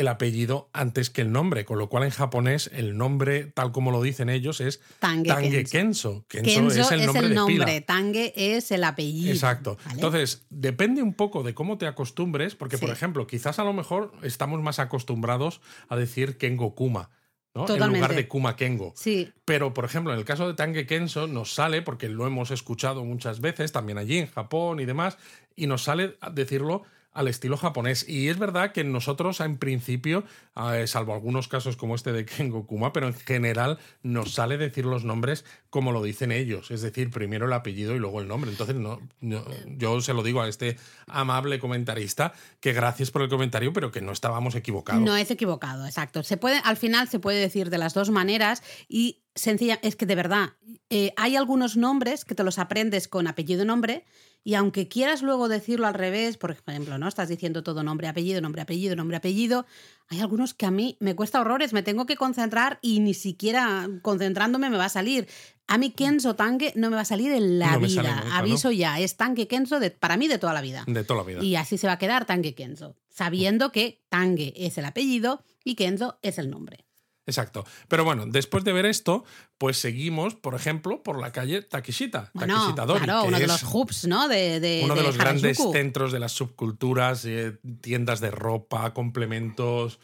[0.00, 3.90] el apellido antes que el nombre, con lo cual en japonés el nombre, tal como
[3.90, 6.24] lo dicen ellos, es Tange, Kenso.
[6.28, 6.80] Kenso.
[6.80, 9.32] es el nombre, Tange es el apellido.
[9.32, 9.78] Exacto.
[9.90, 14.12] Entonces, depende un poco de cómo te acostumbres, porque, por ejemplo, quizás a lo mejor
[14.22, 17.11] estamos más acostumbrados a decir Kengo Kuma.
[17.54, 17.66] ¿no?
[17.68, 18.92] En lugar de Kuma Kengo.
[18.96, 19.32] Sí.
[19.46, 23.04] Pero, por ejemplo, en el caso de Tange Kenso nos sale, porque lo hemos escuchado
[23.04, 25.16] muchas veces, también allí en Japón y demás,
[25.54, 26.82] y nos sale decirlo
[27.16, 28.09] al estilo japonés.
[28.09, 30.24] Y es verdad que nosotros, en principio,
[30.72, 34.85] eh, salvo algunos casos como este de Kengo Kuma, pero en general nos sale decir
[34.85, 38.50] los nombres como lo dicen ellos, es decir, primero el apellido y luego el nombre.
[38.50, 40.76] Entonces, no, yo se lo digo a este
[41.07, 45.02] amable comentarista que gracias por el comentario, pero que no estábamos equivocados.
[45.02, 46.22] No es equivocado, exacto.
[46.22, 50.07] Se puede, al final se puede decir de las dos maneras y sencilla, es que
[50.07, 50.55] de verdad,
[50.90, 54.05] eh, hay algunos nombres que te los aprendes con apellido y nombre
[54.46, 57.09] y aunque quieras luego decirlo al revés, por ejemplo, ¿no?
[57.09, 59.66] Estás diciendo todo nombre, apellido, nombre, apellido, nombre, apellido,
[60.07, 63.88] hay algunos que a mí me cuesta horrores, me tengo que concentrar y ni siquiera
[64.03, 65.27] concentrándome me va a salir.
[65.66, 68.22] A mí Kenzo Tanque no me va a salir en la vida.
[68.35, 70.85] Aviso ya, es Tanque Kenzo de, para mí de toda la vida.
[70.87, 71.42] De toda la vida.
[71.42, 75.75] Y así se va a quedar Tanque Kenzo, sabiendo que Tangue es el apellido y
[75.75, 76.86] Kenzo es el nombre.
[77.26, 77.64] Exacto.
[77.88, 79.24] Pero bueno, después de ver esto,
[79.58, 82.30] pues seguimos, por ejemplo, por la calle Takeshita.
[82.38, 84.28] Takeshita Dori, claro, uno de los hubs, ¿no?
[84.28, 89.98] De, uno de, los grandes centros de las subculturas, eh, tiendas de ropa, complementos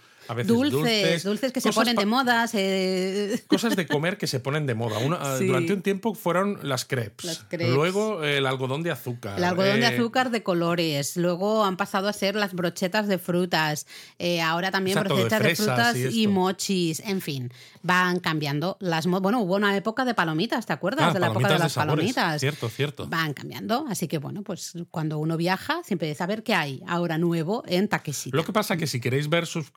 [0.45, 2.47] dulces, dulces, que se ponen de moda.
[3.47, 4.99] Cosas de comer que se ponen de moda.
[5.39, 7.45] Durante un tiempo fueron las crepes.
[7.53, 9.39] Luego el algodón de azúcar.
[9.39, 11.17] El algodón de eh, azúcar de colores.
[11.17, 13.87] Luego han pasado a ser las brochetas de frutas.
[14.19, 17.01] Eh, ahora también brochetas de, frutas y, mochis.
[17.01, 21.09] En fin, van cambiando las Bueno, hubo una época de palomitas, ¿te acuerdas?
[21.11, 22.41] Ah, de la época de las palomitas.
[22.41, 23.07] Cierto, cierto.
[23.09, 23.87] Van cambiando.
[23.89, 27.89] Así que bueno, pues cuando uno viaja, siempre de saber qué hay ahora nuevo en
[27.89, 28.37] Takeshita.
[28.37, 29.71] Lo que pasa que si queréis ver sus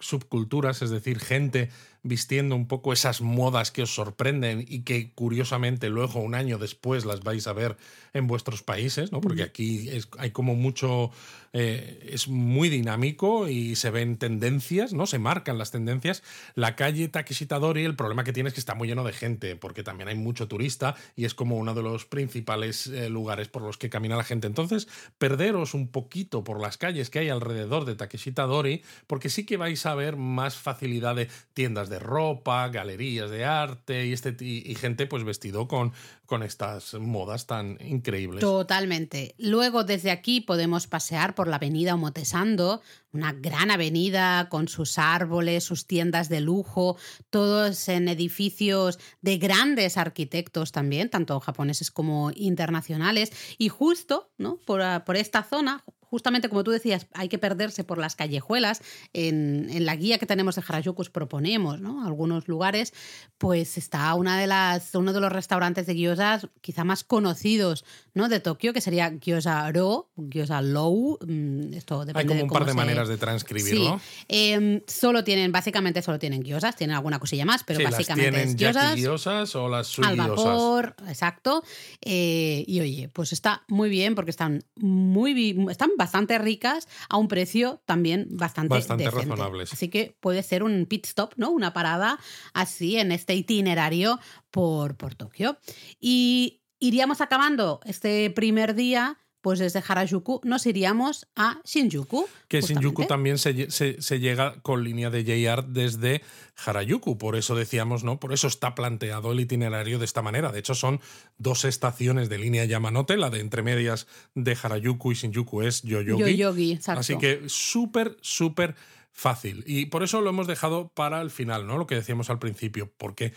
[0.81, 1.69] es decir, gente
[2.05, 7.03] vistiendo un poco esas modas que os sorprenden y que curiosamente luego un año después
[7.03, 7.77] las vais a ver
[8.13, 9.19] en vuestros países, ¿no?
[9.21, 9.89] Porque aquí
[10.19, 11.11] hay como mucho,
[11.51, 15.07] eh, es muy dinámico y se ven tendencias, ¿no?
[15.07, 16.21] Se marcan las tendencias.
[16.53, 19.83] La calle Takeshitadori, el problema que tiene es que está muy lleno de gente, porque
[19.83, 23.77] también hay mucho turista y es como uno de los principales eh, lugares por los
[23.77, 24.45] que camina la gente.
[24.45, 24.87] Entonces,
[25.17, 29.85] perderos un poquito por las calles que hay alrededor de Takeshitadori, porque sí que vais
[29.87, 35.07] a ver más facilidad de tiendas de ropa, galerías de arte y, este, y, gente
[35.07, 35.93] pues vestido con,
[36.25, 38.41] con estas modas tan increíbles.
[38.41, 39.35] Totalmente.
[39.37, 42.81] Luego desde aquí podemos pasear por la avenida Omotesando,
[43.11, 46.97] una gran avenida con sus árboles, sus tiendas de lujo,
[47.29, 53.31] todos en edificios de grandes arquitectos también, tanto japoneses como internacionales.
[53.57, 54.57] Y justo ¿no?
[54.65, 55.83] por, por esta zona,
[56.15, 58.81] justamente como tú decías, hay que perderse por las callejuelas.
[59.11, 62.05] En, en la guía que tenemos de Harajuku os proponemos, ¿no?
[62.05, 62.93] Algunos lugares,
[63.37, 68.29] pues está una de las, uno de los restaurantes de gyozas quizá más conocidos, ¿no?
[68.29, 71.17] De Tokio, que sería Gyoza Ro, Gyoza Low.
[71.27, 73.99] mm, Esto depende Hay como un par de se- maneras de transcribirlo.
[73.99, 77.91] Sí, Em, solo tienen, básicamente solo tienen gyozas, tienen alguna cosilla más, pero Sí, las
[77.91, 81.61] básicamente tienen es gyozas gyozas o las al vapor, exacto.
[82.01, 85.33] Eh, y oye, pues está muy bien porque están muy
[85.69, 86.04] están bastante
[86.37, 89.25] ricas a un precio también bastante, Bastante decente.
[89.29, 89.73] razonables.
[89.73, 91.49] Así que puede ser un pit stop, ¿no?
[91.51, 92.19] Una parada
[92.53, 94.19] así en este itinerario
[94.51, 95.57] por, por Tokio.
[95.99, 99.17] Y iríamos acabando este primer día.
[99.45, 102.27] Pues desde Harajuku nos iríamos a Shinjuku.
[102.47, 106.23] Que Shinjuku también se- se llega con línea de JR desde
[106.65, 107.19] Harajuku.
[107.19, 108.19] Por eso decíamos, ¿no?
[108.19, 110.51] Por eso está planteado el itinerario de esta manera.
[110.51, 110.99] De hecho, son
[111.37, 113.17] dos estaciones de línea Yamanote.
[113.17, 116.21] La de entre medias de Harajuku y Shinjuku es Yoyogi.
[116.23, 117.01] Yoyogi, exacto.
[117.01, 118.73] Así que súper, súper
[119.17, 119.63] fácil.
[119.65, 121.77] Y por eso lo hemos dejado para el final, ¿no?
[121.77, 123.33] Lo que decíamos al principio, porque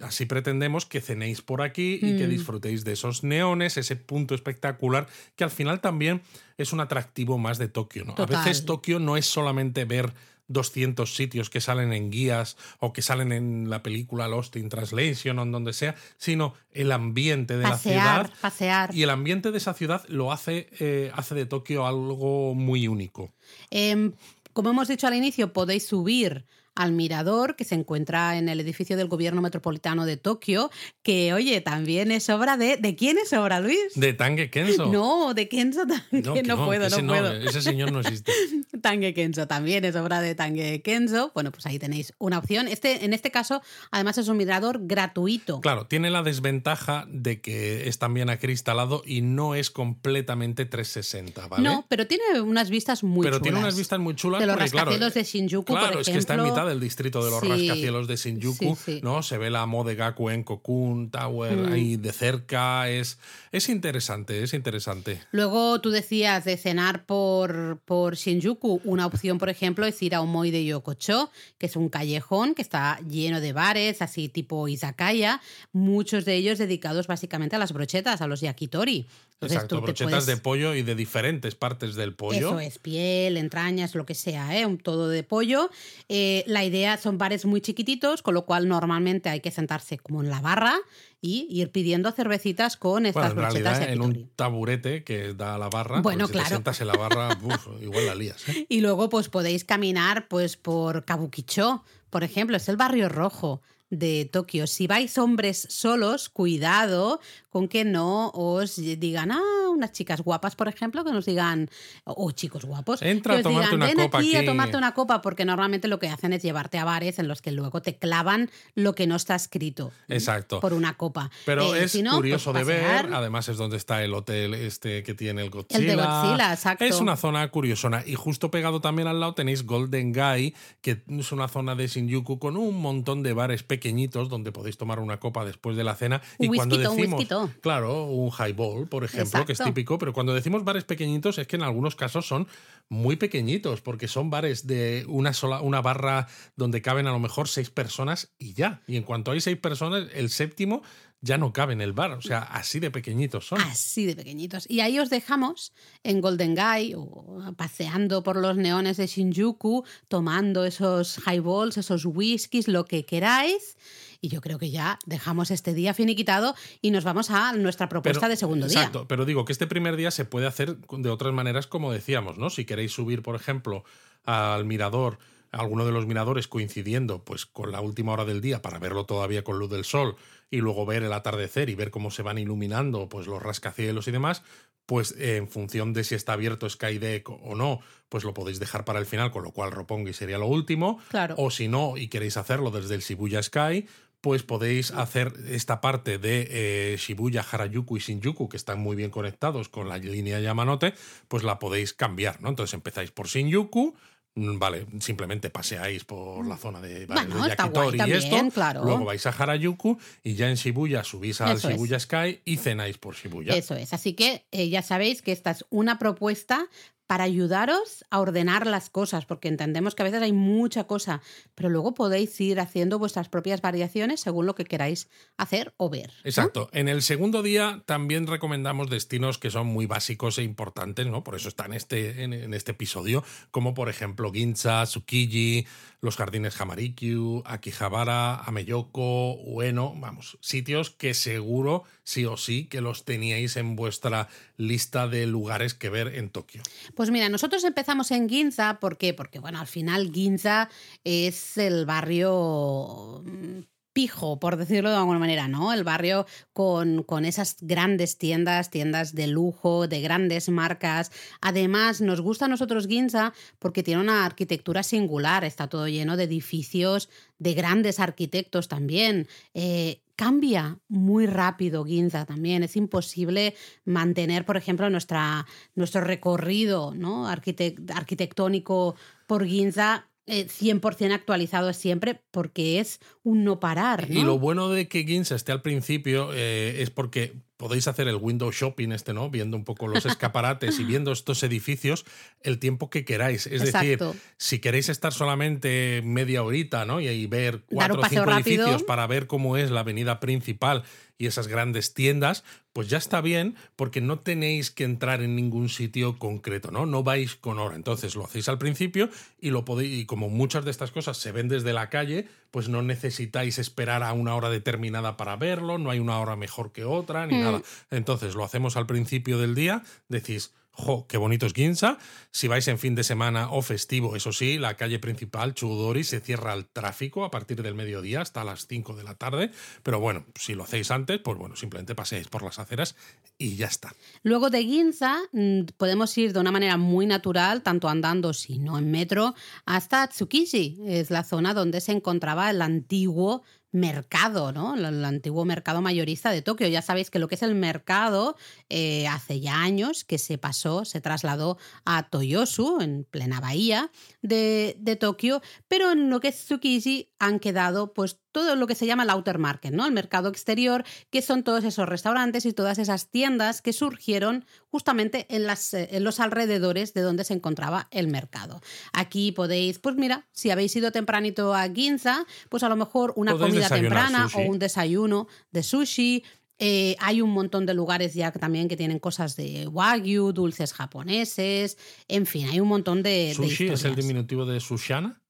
[0.00, 2.30] así pretendemos que cenéis por aquí y que Mm.
[2.30, 6.22] disfrutéis de esos neones, ese punto espectacular, que al final también
[6.56, 8.14] es un atractivo más de Tokio, ¿no?
[8.14, 8.36] Total.
[8.36, 10.14] A veces Tokio no es solamente ver
[10.48, 15.38] 200 sitios que salen en guías o que salen en la película Lost in Translation
[15.38, 18.30] o en donde sea, sino el ambiente de la ciudad.
[18.40, 18.94] pasear.
[18.94, 23.30] Y el ambiente de esa ciudad lo hace, eh, hace de Tokio algo muy único.
[23.70, 24.12] Em,
[24.52, 28.96] como hemos dicho al inicio, podéis subir al mirador que se encuentra en el edificio
[28.96, 30.70] del gobierno metropolitano de Tokio,
[31.02, 32.76] que oye, también es obra de...
[32.76, 33.78] ¿De quién es obra, Luis?
[33.94, 34.86] De Tange Kenzo.
[34.86, 36.24] No, de Kenzo también.
[36.24, 37.32] No, que puedo, ese no puedo.
[37.32, 38.32] Ese señor no existe.
[38.82, 41.30] Tange Kenzo también es obra de Tange Kenzo.
[41.34, 42.68] Bueno, pues ahí tenéis una opción.
[42.68, 45.60] Este, en este caso, además es un mirador gratuito.
[45.60, 51.62] Claro, tiene la desventaja de que es también acristalado y no es completamente 360, ¿vale?
[51.62, 53.42] No, pero tiene unas vistas muy Pero chulas.
[53.42, 56.18] tiene unas vistas muy chulas De los porque, claro, de Shinjuku, Claro, por es que
[56.18, 56.61] está en ejemplo.
[56.64, 59.00] Del distrito de los Sí, rascacielos de Shinjuku, sí, sí.
[59.02, 59.22] ¿no?
[59.22, 61.72] Se ve la Modegaku en Kokun Tower Mm.
[61.72, 62.88] ahí de cerca.
[62.88, 63.18] Es,
[63.52, 65.20] es interesante, es interesante.
[65.32, 68.80] Luego tú decías de cenar por, por Shinjuku.
[68.84, 72.62] Una opción, por ejemplo, es ir a Omoi de Yokocho, que es un callejón que
[72.62, 75.40] está lleno de bares, así tipo izakaya,
[75.72, 79.06] muchos de ellos dedicados básicamente a las brochetas, a los yakitori.
[79.42, 82.50] Entonces, Exacto, tú brochetas de pollo y de diferentes partes del pollo.
[82.50, 84.66] Eso es, piel, entrañas, lo que sea, ¿eh?
[84.66, 85.68] un todo de pollo.
[86.08, 90.22] Eh, la idea son bares muy chiquititos, con lo cual normalmente hay que sentarse como
[90.22, 90.76] en la barra
[91.20, 95.56] y ir pidiendo cervecitas con estas Bueno, en brochetas realidad, en un taburete que da
[95.56, 96.44] a la barra, Bueno, porque si claro.
[96.44, 98.48] te sientas en la barra, uf, igual la lías.
[98.48, 98.66] ¿eh?
[98.68, 103.60] Y luego pues podéis caminar pues por Kabukicho, por ejemplo, es el barrio rojo
[103.92, 104.66] de Tokio.
[104.66, 107.20] Si vais hombres solos, cuidado
[107.52, 111.68] con que no os digan, ah, unas chicas guapas, por ejemplo, que nos digan,
[112.04, 114.46] o chicos guapos, Entra que a os tomarte digan, una ven copa aquí, a aquí".
[114.46, 117.52] tomarte una copa, porque normalmente lo que hacen es llevarte a bares en los que
[117.52, 120.60] luego te clavan lo que no está escrito Exacto.
[120.60, 121.30] por una copa.
[121.44, 123.04] Pero Eh, es curioso pues de pasear.
[123.06, 125.78] ver, además es donde está el hotel este que tiene el Godzilla.
[125.80, 126.84] El de Godzilla, exacto.
[126.86, 128.02] Es una zona curiosona.
[128.06, 132.38] Y justo pegado también al lado tenéis Golden Guy, que es una zona de Shinjuku
[132.38, 136.22] con un montón de bares pequeñitos donde podéis tomar una copa después de la cena.
[136.38, 137.41] Un y cuando whiskyto, un decimos, whiskyto.
[137.60, 141.56] Claro, un highball, por ejemplo, que es típico, pero cuando decimos bares pequeñitos es que
[141.56, 142.46] en algunos casos son
[142.88, 147.48] muy pequeñitos, porque son bares de una sola, una barra donde caben a lo mejor
[147.48, 148.82] seis personas y ya.
[148.86, 150.82] Y en cuanto hay seis personas, el séptimo
[151.22, 152.10] ya no cabe en el bar.
[152.12, 153.60] O sea, así de pequeñitos son.
[153.60, 154.68] Así de pequeñitos.
[154.68, 160.64] Y ahí os dejamos en Golden Guy, o paseando por los neones de Shinjuku, tomando
[160.64, 163.76] esos highballs, esos whiskies, lo que queráis.
[164.24, 168.20] Y yo creo que ya dejamos este día finiquitado y nos vamos a nuestra propuesta
[168.20, 169.08] Pero- de segundo Exacto, día.
[169.08, 172.48] pero digo que este primer día se puede hacer de otras maneras, como decíamos, ¿no?
[172.48, 173.84] Si queréis subir, por ejemplo,
[174.24, 175.18] al mirador,
[175.50, 179.04] a alguno de los miradores coincidiendo pues con la última hora del día para verlo
[179.06, 180.14] todavía con luz del sol
[180.50, 184.12] y luego ver el atardecer y ver cómo se van iluminando pues los rascacielos y
[184.12, 184.42] demás,
[184.86, 188.84] pues eh, en función de si está abierto Skydeck o no, pues lo podéis dejar
[188.84, 191.00] para el final, con lo cual Roppongi sería lo último.
[191.08, 191.34] Claro.
[191.38, 193.86] O si no, y queréis hacerlo desde el Shibuya Sky,
[194.22, 199.10] pues podéis hacer esta parte de eh, Shibuya, Harajuku y Shinjuku, que están muy bien
[199.10, 200.94] conectados con la línea Yamanote,
[201.28, 202.48] pues la podéis cambiar, ¿no?
[202.48, 203.96] Entonces empezáis por Shinjuku,
[204.36, 208.36] mm, Vale, simplemente paseáis por la zona de, bares Bueno, de Yakitori y esto.
[208.54, 208.84] claro.
[208.84, 211.74] Luego vais a Harajuku y ya en Shibuya subís al Eso es.
[211.74, 213.54] Shibuya Sky y cenáis por Shibuya.
[213.54, 213.92] Eso es.
[213.92, 216.68] Así que eh, ya sabéis que esta es una propuesta
[217.06, 221.20] para ayudaros a ordenar las cosas, porque entendemos que a veces hay mucha cosa,
[221.54, 226.10] pero luego podéis ir haciendo vuestras propias variaciones según lo que queráis hacer o ver.
[226.24, 226.70] Exacto.
[226.72, 231.22] En el segundo día también recomendamos destinos que son muy básicos e importantes, ¿no?
[231.24, 235.66] Por eso está en este, en, este episodio, como por ejemplo Ginza, Tsukiji,
[236.00, 243.04] los jardines Hamarikyu, Akihabara, Ameyoko, Ueno, vamos, sitios que seguro sí o sí que los
[243.04, 246.62] teníais en vuestra lista de lugares que ver en Tokio.
[246.94, 249.14] Pues mira, nosotros empezamos en Ginza, ¿por qué?
[249.14, 250.68] Porque bueno, al final Ginza
[251.04, 253.60] es el barrio mm,
[253.92, 255.72] pijo, por decirlo de alguna manera, ¿no?
[255.72, 261.12] El barrio con, con, esas grandes tiendas, tiendas de lujo, de grandes marcas.
[261.40, 266.24] Además, nos gusta a nosotros Ginza porque tiene una arquitectura singular, está todo lleno de
[266.24, 269.26] edificios de grandes arquitectos también.
[269.54, 272.62] Eh, cambia muy rápido Ginza también.
[272.62, 277.26] Es imposible mantener, por ejemplo, nuestra, nuestro recorrido ¿no?
[277.26, 278.94] arquitectónico
[279.26, 284.06] por Ginza 100% eh, actualizado siempre porque es un no parar.
[284.08, 288.16] Y lo bueno de que Ginza esté al principio eh, es porque podéis hacer el
[288.16, 289.30] window shopping este, ¿no?
[289.30, 292.04] Viendo un poco los escaparates y viendo estos edificios
[292.40, 293.46] el tiempo que queráis.
[293.46, 294.00] Es decir,
[294.36, 297.00] si queréis estar solamente media horita, ¿no?
[297.00, 300.82] Y, ver cuatro o cinco edificios para ver cómo es la avenida principal
[301.18, 305.68] y esas grandes tiendas, pues ya está bien porque no tenéis que entrar en ningún
[305.68, 306.84] sitio concreto, ¿no?
[306.84, 307.76] No vais con hora.
[307.76, 309.08] Entonces lo hacéis al principio
[309.40, 312.68] y lo podéis, y como muchas de estas cosas se ven desde la calle, pues
[312.68, 316.84] no necesitáis esperar a una hora determinada para verlo, no hay una hora mejor que
[316.84, 317.42] otra, ni mm.
[317.42, 317.62] nada.
[317.90, 321.98] Entonces lo hacemos al principio del día, decís, ¡Jo, qué bonito es Ginza!
[322.30, 326.20] Si vais en fin de semana o festivo, eso sí, la calle principal, Chudori, se
[326.20, 329.50] cierra al tráfico a partir del mediodía hasta las 5 de la tarde.
[329.82, 332.96] Pero bueno, si lo hacéis antes, pues bueno, simplemente paséis por las aceras
[333.36, 333.94] y ya está.
[334.22, 338.78] Luego de Ginza mm, podemos ir de una manera muy natural, tanto andando, si no
[338.78, 339.34] en metro,
[339.66, 340.78] hasta Tsukiji.
[340.86, 344.74] Es la zona donde se encontraba el antiguo mercado, ¿no?
[344.74, 346.68] El, antiguo mercado mayorista de Tokio.
[346.68, 348.36] Ya sabéis que lo que es el mercado
[348.68, 354.76] eh, hace ya años que se pasó, se trasladó a Toyosu, en plena bahía de,
[354.78, 358.86] de Tokio, pero en lo que es Tsukiji han quedado pues todo lo que se
[358.86, 359.86] llama el outer market, ¿no?
[359.86, 365.26] El mercado exterior, que son todos esos restaurantes y todas esas tiendas que surgieron justamente
[365.28, 368.62] en, las, eh, en los alrededores de donde se encontraba el mercado.
[368.94, 373.36] Aquí podéis, pues mira, si habéis ido tempranito a Ginza, pues a lo mejor una
[373.36, 376.24] comida temprana o un desayuno de sushi.
[376.58, 381.76] Eh, hay un montón de lugares ya también que tienen cosas de wagyu, dulces japoneses,
[382.08, 383.32] en fin, hay un montón de...
[383.34, 385.20] ¿Sushi es el diminutivo de sushana?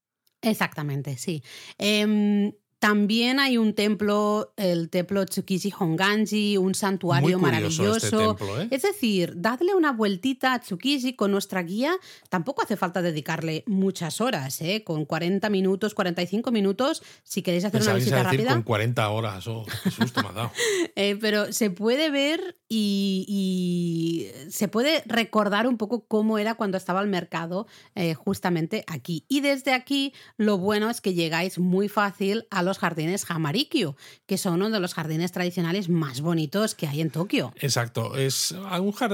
[0.43, 1.43] Exactamente, sí.
[1.79, 2.53] Em,
[2.83, 8.37] también hay un templo, el templo Tsukiji Honganji, un santuario este maravilloso.
[8.59, 8.67] ¿eh?
[8.73, 11.95] Es decir, dadle una vueltita a Tsukiji con nuestra guía.
[12.29, 14.83] Tampoco hace falta dedicarle muchas horas, ¿eh?
[14.83, 18.53] con 40 minutos, 45 minutos, si queréis hacer una visita rápida.
[18.53, 20.51] Con 40 horas, oh, qué susto me ha dado.
[20.95, 27.01] Eh, pero se puede ver y, se puede recordar un poco cómo era cuando estaba
[27.01, 29.25] el mercado eh, justamente aquí.
[29.29, 34.39] Y desde aquí, lo bueno es que llegáis muy fácil a los jardines Hamarikyu, que
[34.39, 37.53] son uno de los jardines tradicionales más bonitos que hay en Tokio.
[37.61, 38.55] Exacto, es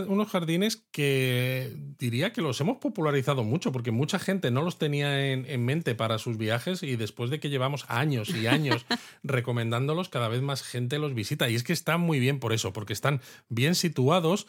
[0.09, 5.33] unos jardines que diría que los hemos popularizado mucho, porque mucha gente no los tenía
[5.33, 8.87] en, en mente para sus viajes y después de que llevamos años y años
[9.23, 11.49] recomendándolos, cada vez más gente los visita.
[11.49, 14.47] Y es que están muy bien por eso, porque están bien situados,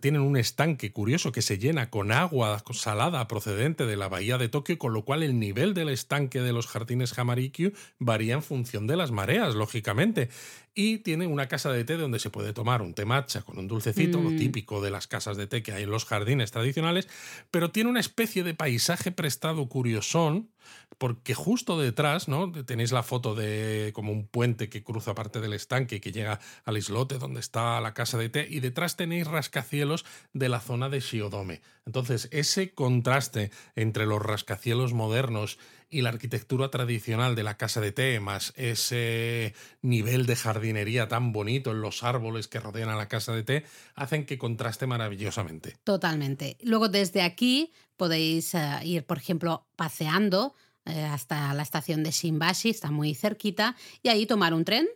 [0.00, 4.48] tienen un estanque curioso que se llena con agua salada procedente de la bahía de
[4.48, 8.86] Tokio, con lo cual el nivel del estanque de los jardines Hamarikyu varía en función
[8.86, 10.30] de las mareas, lógicamente.
[10.74, 13.68] Y tiene una casa de té donde se puede tomar un té matcha con un
[13.68, 14.36] dulcecito, lo mm.
[14.36, 17.08] típico de las casas de té que hay en los jardines tradicionales,
[17.50, 20.50] pero tiene una especie de paisaje prestado curiosón,
[20.98, 22.50] porque justo detrás, ¿no?
[22.52, 26.40] Tenéis la foto de como un puente que cruza parte del estanque y que llega
[26.64, 30.88] al islote donde está la casa de té, y detrás tenéis rascacielos de la zona
[30.88, 31.60] de Shiodome.
[31.86, 35.58] Entonces, ese contraste entre los rascacielos modernos
[35.90, 41.32] y la arquitectura tradicional de la casa de té, más ese nivel de jardinería tan
[41.32, 45.76] bonito en los árboles que rodean a la casa de té, hacen que contraste maravillosamente.
[45.84, 46.56] Totalmente.
[46.62, 52.70] Luego desde aquí podéis eh, ir, por ejemplo, paseando eh, hasta la estación de Shimbashi,
[52.70, 54.88] está muy cerquita, y ahí tomar un tren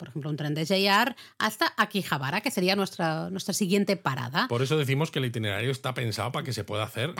[0.00, 4.48] por ejemplo, un tren de JR, hasta Akihabara, que sería nuestra, nuestra siguiente parada.
[4.48, 7.12] Por eso decimos que el itinerario está pensado para que se pueda hacer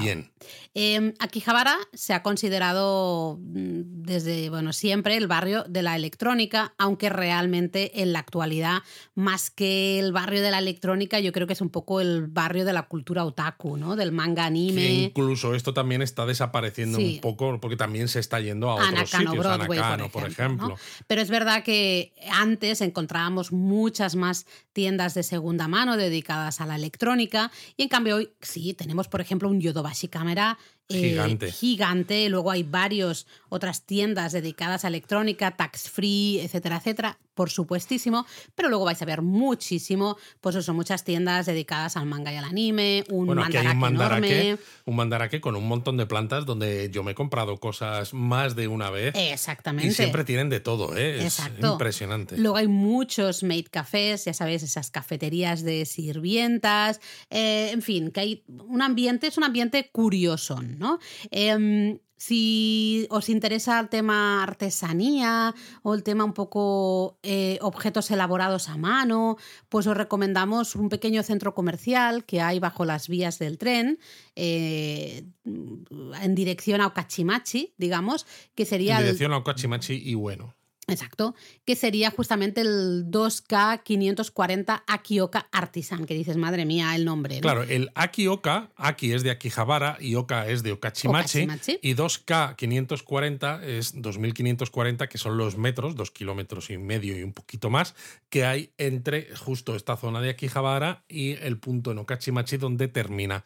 [0.00, 0.32] bien.
[0.74, 7.10] Eh, Akihabara se ha considerado mm, desde bueno, siempre el barrio de la electrónica, aunque
[7.10, 8.82] realmente en la actualidad,
[9.14, 12.64] más que el barrio de la electrónica, yo creo que es un poco el barrio
[12.64, 13.94] de la cultura otaku, ¿no?
[13.94, 14.90] Del manga anime.
[14.90, 19.36] incluso esto también está desapareciendo un poco, porque también se está yendo a otros sitios,
[19.36, 20.76] Broadway, por ejemplo.
[21.06, 26.76] Pero es verdad que antes encontrábamos muchas más tiendas de segunda mano dedicadas a la
[26.76, 30.58] electrónica y en cambio hoy sí, tenemos por ejemplo un Yodobashi Camera
[30.88, 31.52] eh, gigante.
[31.52, 32.28] gigante.
[32.28, 38.26] Luego hay varias otras tiendas dedicadas a electrónica, tax free, etcétera, etcétera, por supuestísimo.
[38.54, 42.44] Pero luego vais a ver muchísimo, pues eso, muchas tiendas dedicadas al manga y al
[42.44, 46.90] anime, un bueno, mandarake, hay un mandarake Un mandarake con un montón de plantas donde
[46.92, 49.14] yo me he comprado cosas más de una vez.
[49.16, 49.88] Exactamente.
[49.88, 51.24] Y siempre tienen de todo, ¿eh?
[51.24, 52.36] Es impresionante.
[52.36, 57.00] Luego hay muchos made cafés, ya sabéis, esas cafeterías de sirvientas.
[57.30, 60.98] Eh, en fin, que hay un ambiente, es un ambiente curioso, ¿no?
[61.30, 68.68] Em, si os interesa el tema artesanía o el tema un poco eh, objetos elaborados
[68.68, 73.58] a mano, pues os recomendamos un pequeño centro comercial que hay bajo las vías del
[73.58, 73.98] tren
[74.36, 78.98] eh, en dirección a Okachimachi, digamos, que sería...
[78.98, 80.54] En dirección a Okachimachi y bueno.
[80.88, 87.40] Exacto, que sería justamente el 2K540 Akioka Artisan, que dices, madre mía, el nombre.
[87.40, 91.46] Claro, el Akioka, Aki es de Akihabara y Oka es de Okachimachi,
[91.82, 97.70] y 2K540 es 2540, que son los metros, dos kilómetros y medio y un poquito
[97.70, 97.94] más,
[98.28, 103.44] que hay entre justo esta zona de Akihabara y el punto en Okachimachi donde termina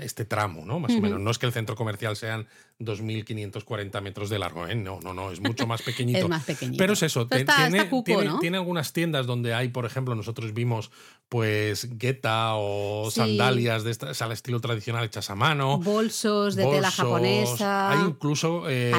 [0.00, 0.78] este tramo, ¿no?
[0.78, 1.20] Más o menos.
[1.20, 2.46] No es que el centro comercial sean
[2.80, 4.74] 2.540 metros de largo, ¿eh?
[4.74, 6.18] No, no, no, es mucho más pequeñito.
[6.18, 6.78] es más pequeñito.
[6.78, 10.90] Pero es eso, tiene, algunas tiendas donde hay, por ejemplo, nosotros vimos
[11.28, 15.78] pues gueta o sandalias de estas, al estilo tradicional hechas a mano.
[15.78, 17.90] Bolsos de tela japonesa.
[17.90, 18.92] Hay incluso eh,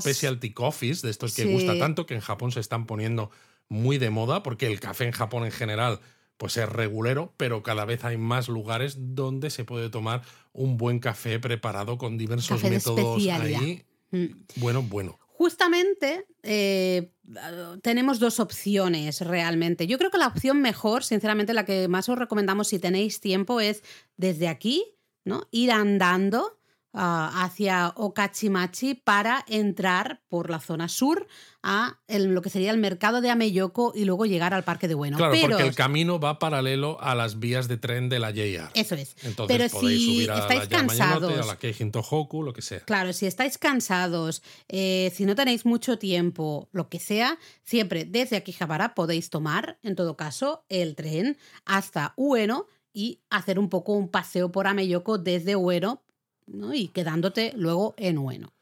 [0.00, 3.30] specialty coffees, de estos que gusta tanto, que en Japón se están poniendo
[3.68, 6.00] muy de moda, porque el café en Japón en general
[6.38, 10.22] pues es regulero, pero cada vez hay más lugares donde se puede tomar
[10.52, 13.84] un buen café preparado con diversos métodos ahí.
[14.10, 14.26] Mm.
[14.56, 15.18] Bueno, bueno.
[15.26, 17.12] Justamente eh,
[17.82, 19.86] tenemos dos opciones realmente.
[19.86, 23.60] Yo creo que la opción mejor, sinceramente, la que más os recomendamos si tenéis tiempo
[23.60, 23.82] es
[24.16, 24.84] desde aquí,
[25.24, 25.46] ¿no?
[25.50, 26.57] Ir andando
[26.92, 31.26] hacia Okachimachi para entrar por la zona sur
[31.62, 35.16] a lo que sería el mercado de Ameyoko y luego llegar al Parque de Bueno.
[35.16, 38.70] Claro, porque el camino va paralelo a las vías de tren de la JR.
[38.74, 39.16] Eso es.
[39.22, 42.62] Entonces Pero podéis si subir a estáis la cansados, a la Keijin Tohoku, lo que
[42.62, 42.80] sea.
[42.80, 48.36] Claro, si estáis cansados, eh, si no tenéis mucho tiempo, lo que sea, siempre desde
[48.36, 54.08] Akihabara podéis tomar, en todo caso, el tren hasta Ueno y hacer un poco un
[54.08, 56.02] paseo por Ameyoko desde Ueno
[56.74, 58.52] y quedándote luego en Ueno.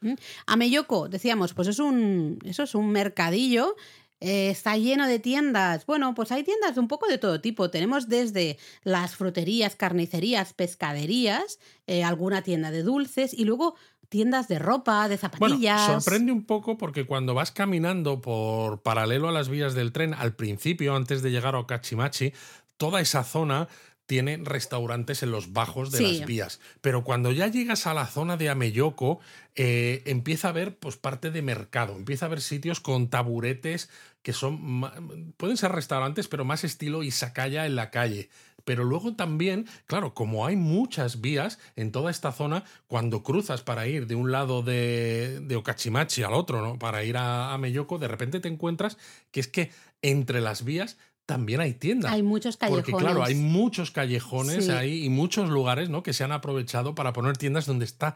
[0.45, 3.75] Ameyoko, decíamos, pues es un, eso es un mercadillo.
[4.19, 5.85] Eh, está lleno de tiendas.
[5.85, 7.69] Bueno, pues hay tiendas de un poco de todo tipo.
[7.69, 13.75] Tenemos desde las fruterías, carnicerías, pescaderías, eh, alguna tienda de dulces y luego
[14.09, 15.85] tiendas de ropa, de zapatillas.
[15.85, 20.13] Bueno, sorprende un poco porque cuando vas caminando por paralelo a las vías del tren,
[20.13, 22.33] al principio, antes de llegar a Okachimachi,
[22.77, 23.67] toda esa zona
[24.07, 26.59] tiene restaurantes en los bajos de las vías.
[26.81, 29.19] Pero cuando ya llegas a la zona de Ameyoko,
[29.55, 33.89] eh, empieza a haber pues, parte de mercado, empieza a haber sitios con taburetes
[34.23, 38.29] que son, pueden ser restaurantes, pero más estilo Isakaya en la calle.
[38.65, 43.87] Pero luego también, claro, como hay muchas vías en toda esta zona, cuando cruzas para
[43.87, 46.77] ir de un lado de, de Okachimachi al otro, ¿no?
[46.77, 48.97] Para ir a, a de repente te encuentras
[49.31, 50.97] que es que entre las vías
[51.27, 52.11] también hay tiendas.
[52.11, 52.89] Hay muchos callejones.
[52.89, 56.01] Porque claro, hay muchos callejones ahí y muchos lugares ¿no?
[56.01, 58.15] que se han aprovechado para poner tiendas donde está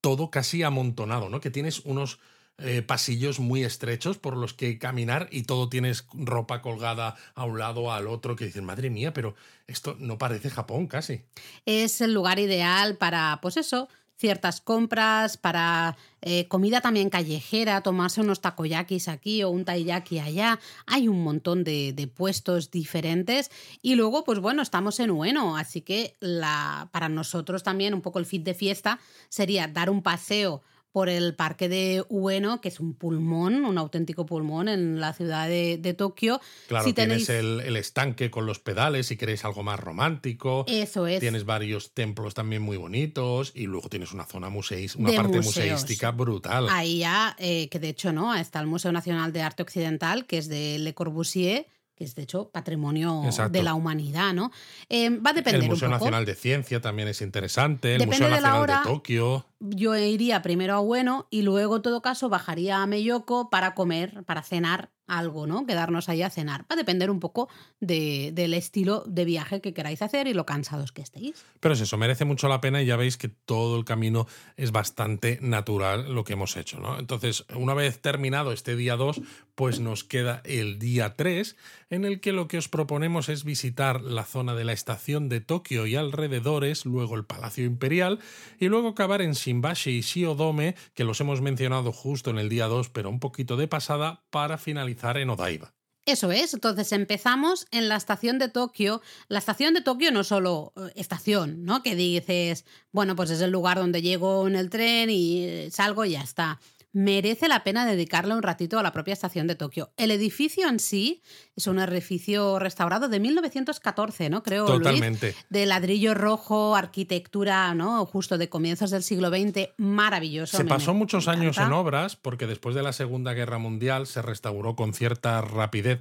[0.00, 1.40] todo casi amontonado, ¿no?
[1.40, 2.20] Que tienes unos
[2.58, 7.58] eh, pasillos muy estrechos por los que caminar y todo tienes ropa colgada a un
[7.58, 9.34] lado, al otro, que dices, madre mía, pero
[9.66, 11.22] esto no parece Japón casi.
[11.64, 18.20] Es el lugar ideal para, pues eso, ciertas compras, para eh, comida también callejera, tomarse
[18.20, 20.58] unos takoyakis aquí o un taiyaki allá.
[20.86, 23.50] Hay un montón de, puestos diferentes.
[23.82, 28.18] Y luego, pues bueno, estamos en Ueno, así que la, para nosotros también un poco
[28.18, 28.98] el fit de fiesta
[29.28, 30.62] sería dar un paseo
[30.96, 35.46] por el parque de Ueno, que es un pulmón, un auténtico pulmón en la ciudad
[35.46, 36.40] de, Tokio.
[36.68, 40.64] Claro, tienes el, estanque con los pedales si queréis algo más romántico.
[40.66, 41.20] Eso es.
[41.20, 46.12] Tienes varios templos también muy bonitos y luego tienes una zona museística, una parte museística
[46.12, 46.66] brutal.
[46.70, 50.38] Ahí ya, eh, que de hecho no, está el Museo Nacional de Arte Occidental, que
[50.38, 51.66] es de Le Corbusier
[51.96, 54.52] que es de hecho patrimonio de la humanidad, ¿no?
[54.90, 55.62] Eh, va a depender.
[55.62, 59.46] El Museo Nacional de Ciencia también es interesante, el Museo Nacional de, de Tokio.
[59.60, 64.22] Yo iría primero a Bueno y luego, en todo caso, bajaría a Meyoko para comer,
[64.24, 65.66] para cenar algo, ¿no?
[65.66, 66.62] Quedarnos ahí a cenar.
[66.62, 67.48] Va a depender un poco
[67.80, 71.44] del estilo de viaje que queráis hacer y lo cansados que estéis.
[71.60, 74.26] Pero es eso, merece mucho la pena y ya veis que todo el camino
[74.56, 76.98] es bastante natural lo que hemos hecho, ¿no?
[76.98, 79.20] Entonces, una vez terminado este día 2,
[79.54, 81.56] pues nos queda el día 3,
[81.90, 85.40] en el que lo que os proponemos es visitar la zona de la estación de
[85.40, 88.18] Tokio y alrededores, luego el Palacio Imperial
[88.58, 92.66] y luego acabar en Shimbashi y Shiodome, que los hemos mencionado justo en el día
[92.66, 95.72] 2, pero un poquito de pasada, para finalizar en Odaiba.
[96.04, 99.02] Eso es, entonces empezamos en la estación de Tokio.
[99.26, 101.82] La estación de Tokio no solo eh, estación, ¿no?
[101.82, 106.04] Que dices, bueno, pues es el lugar donde llego en el tren y eh, salgo
[106.04, 106.60] y ya está
[106.96, 109.90] merece la pena dedicarle un ratito a la propia estación de Tokio.
[109.98, 111.22] El edificio en sí
[111.54, 114.42] es un edificio restaurado de 1914, ¿no?
[114.42, 115.34] Creo, Totalmente.
[115.50, 118.06] de ladrillo rojo, arquitectura, ¿no?
[118.06, 120.56] Justo de comienzos del siglo XX, maravilloso.
[120.56, 124.74] Se pasó muchos años en obras porque después de la Segunda Guerra Mundial se restauró
[124.74, 126.00] con cierta rapidez,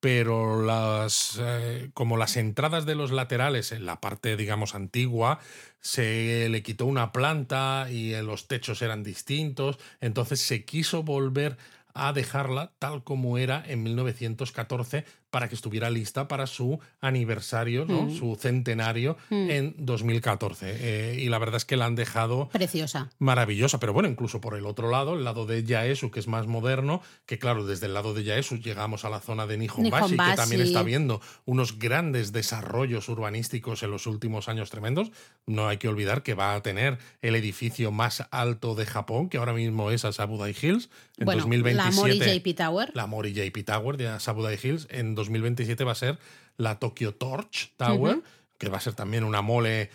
[0.00, 5.40] pero las eh, como las entradas de los laterales en la parte digamos antigua
[5.80, 11.56] se le quitó una planta y los techos eran distintos, entonces se quiso volver
[11.94, 18.02] a dejarla tal como era en 1914 para que estuviera lista para su aniversario, ¿no?
[18.02, 18.16] Mm.
[18.16, 19.50] su centenario mm.
[19.50, 20.76] en 2014.
[20.78, 23.10] Eh, y la verdad es que la han dejado preciosa.
[23.18, 26.46] Maravillosa, pero bueno, incluso por el otro lado, el lado de Yaesu, que es más
[26.46, 30.36] moderno, que claro, desde el lado de Yaesu llegamos a la zona de Nihonbashi, que
[30.36, 35.10] también está viendo unos grandes desarrollos urbanísticos en los últimos años tremendos.
[35.46, 39.38] No hay que olvidar que va a tener el edificio más alto de Japón, que
[39.38, 41.74] ahora mismo es Asabudai Hills, en 2027.
[41.74, 42.90] La Mori JP Tower.
[42.94, 46.18] La Mori JP Tower de Asabudai Hills en 2027 va a ser
[46.56, 48.20] la Tokyo Torch Tower,
[48.56, 49.90] que va a ser también una mole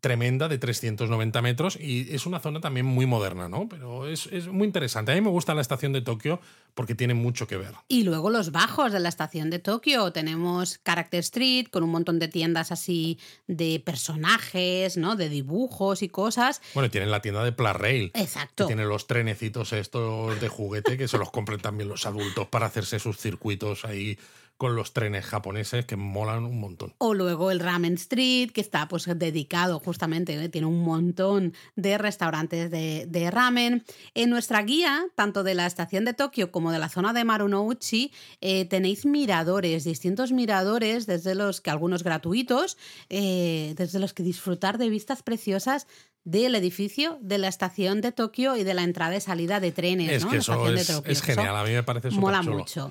[0.00, 3.68] tremenda de 390 metros y es una zona también muy moderna, ¿no?
[3.68, 5.12] Pero es, muy interesante.
[5.12, 6.40] A mí me gusta la estación de Tokio
[6.74, 7.74] porque tiene mucho que ver.
[7.88, 10.12] Y luego los bajos de la estación de Tokio.
[10.12, 15.16] Tenemos Character Street con un montón de tiendas así de personajes, ¿no?
[15.16, 16.60] De dibujos y cosas.
[16.74, 18.10] Bueno, y tienen la tienda de Plarail.
[18.14, 18.66] Exacto.
[18.66, 22.66] Que tiene los trenecitos estos de juguete que se los compren también los adultos para
[22.66, 24.18] hacerse sus circuitos ahí
[24.58, 26.92] con los trenes japoneses que molan un montón.
[26.98, 30.48] O luego el Ramen Street, que está pues dedicado justamente, ¿eh?
[30.48, 33.84] tiene un montón de restaurantes de, ramen.
[34.14, 38.12] En nuestra guía, tanto de la estación de Tokio como de la zona de Marunouchi,
[38.40, 42.76] eh, tenéis miradores, distintos miradores, desde los que algunos gratuitos,
[43.10, 45.86] eh, desde los que disfrutar de vistas preciosas
[46.24, 50.10] del edificio, de la estación de Tokio y de la entrada y salida de trenes.
[50.10, 52.90] Es que eso es, genial, a mí me parece súper Mola mucho.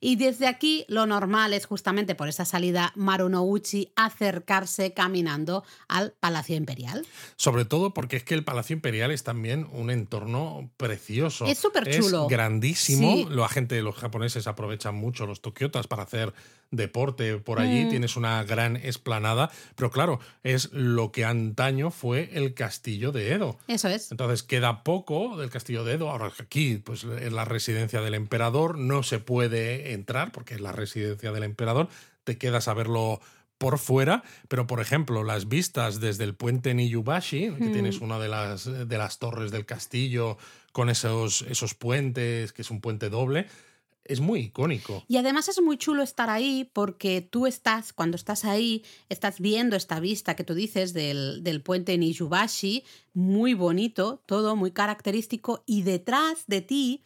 [0.00, 6.56] Y desde aquí lo normal es justamente por esa salida Marunouchi acercarse caminando al Palacio
[6.56, 7.06] Imperial.
[7.36, 11.46] Sobre todo porque es que el Palacio Imperial es también un entorno precioso.
[11.46, 12.24] Es súper chulo.
[12.24, 13.28] Es grandísimo.
[13.30, 16.32] La gente, los japoneses aprovechan mucho los tokiotas para hacer
[16.70, 17.84] deporte por allí.
[17.84, 17.90] Mm.
[17.90, 19.50] Tienes una gran esplanada.
[19.74, 23.58] Pero claro, es lo que antaño fue el castillo de Edo.
[23.68, 24.10] Eso es.
[24.10, 26.10] Entonces queda poco del castillo de Edo.
[26.10, 28.78] Ahora aquí pues, es la residencia del emperador.
[28.78, 31.88] No se puede entrar, porque es la residencia del emperador,
[32.24, 33.20] te quedas a verlo
[33.58, 38.28] por fuera, pero por ejemplo, las vistas desde el puente Niyubashi, que tienes una de
[38.28, 40.36] las, de las torres del castillo
[40.72, 43.46] con esos, esos puentes, que es un puente doble,
[44.08, 45.04] es muy icónico.
[45.08, 49.76] Y además es muy chulo estar ahí porque tú estás, cuando estás ahí, estás viendo
[49.76, 52.84] esta vista que tú dices del, del puente Niyubashi,
[53.14, 57.02] muy bonito, todo muy característico, y detrás de ti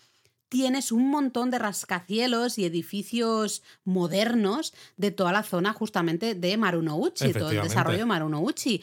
[0.50, 7.32] tienes un montón de rascacielos y edificios modernos de toda la zona justamente de Marunouchi,
[7.32, 8.82] todo el desarrollo de Marunouchi.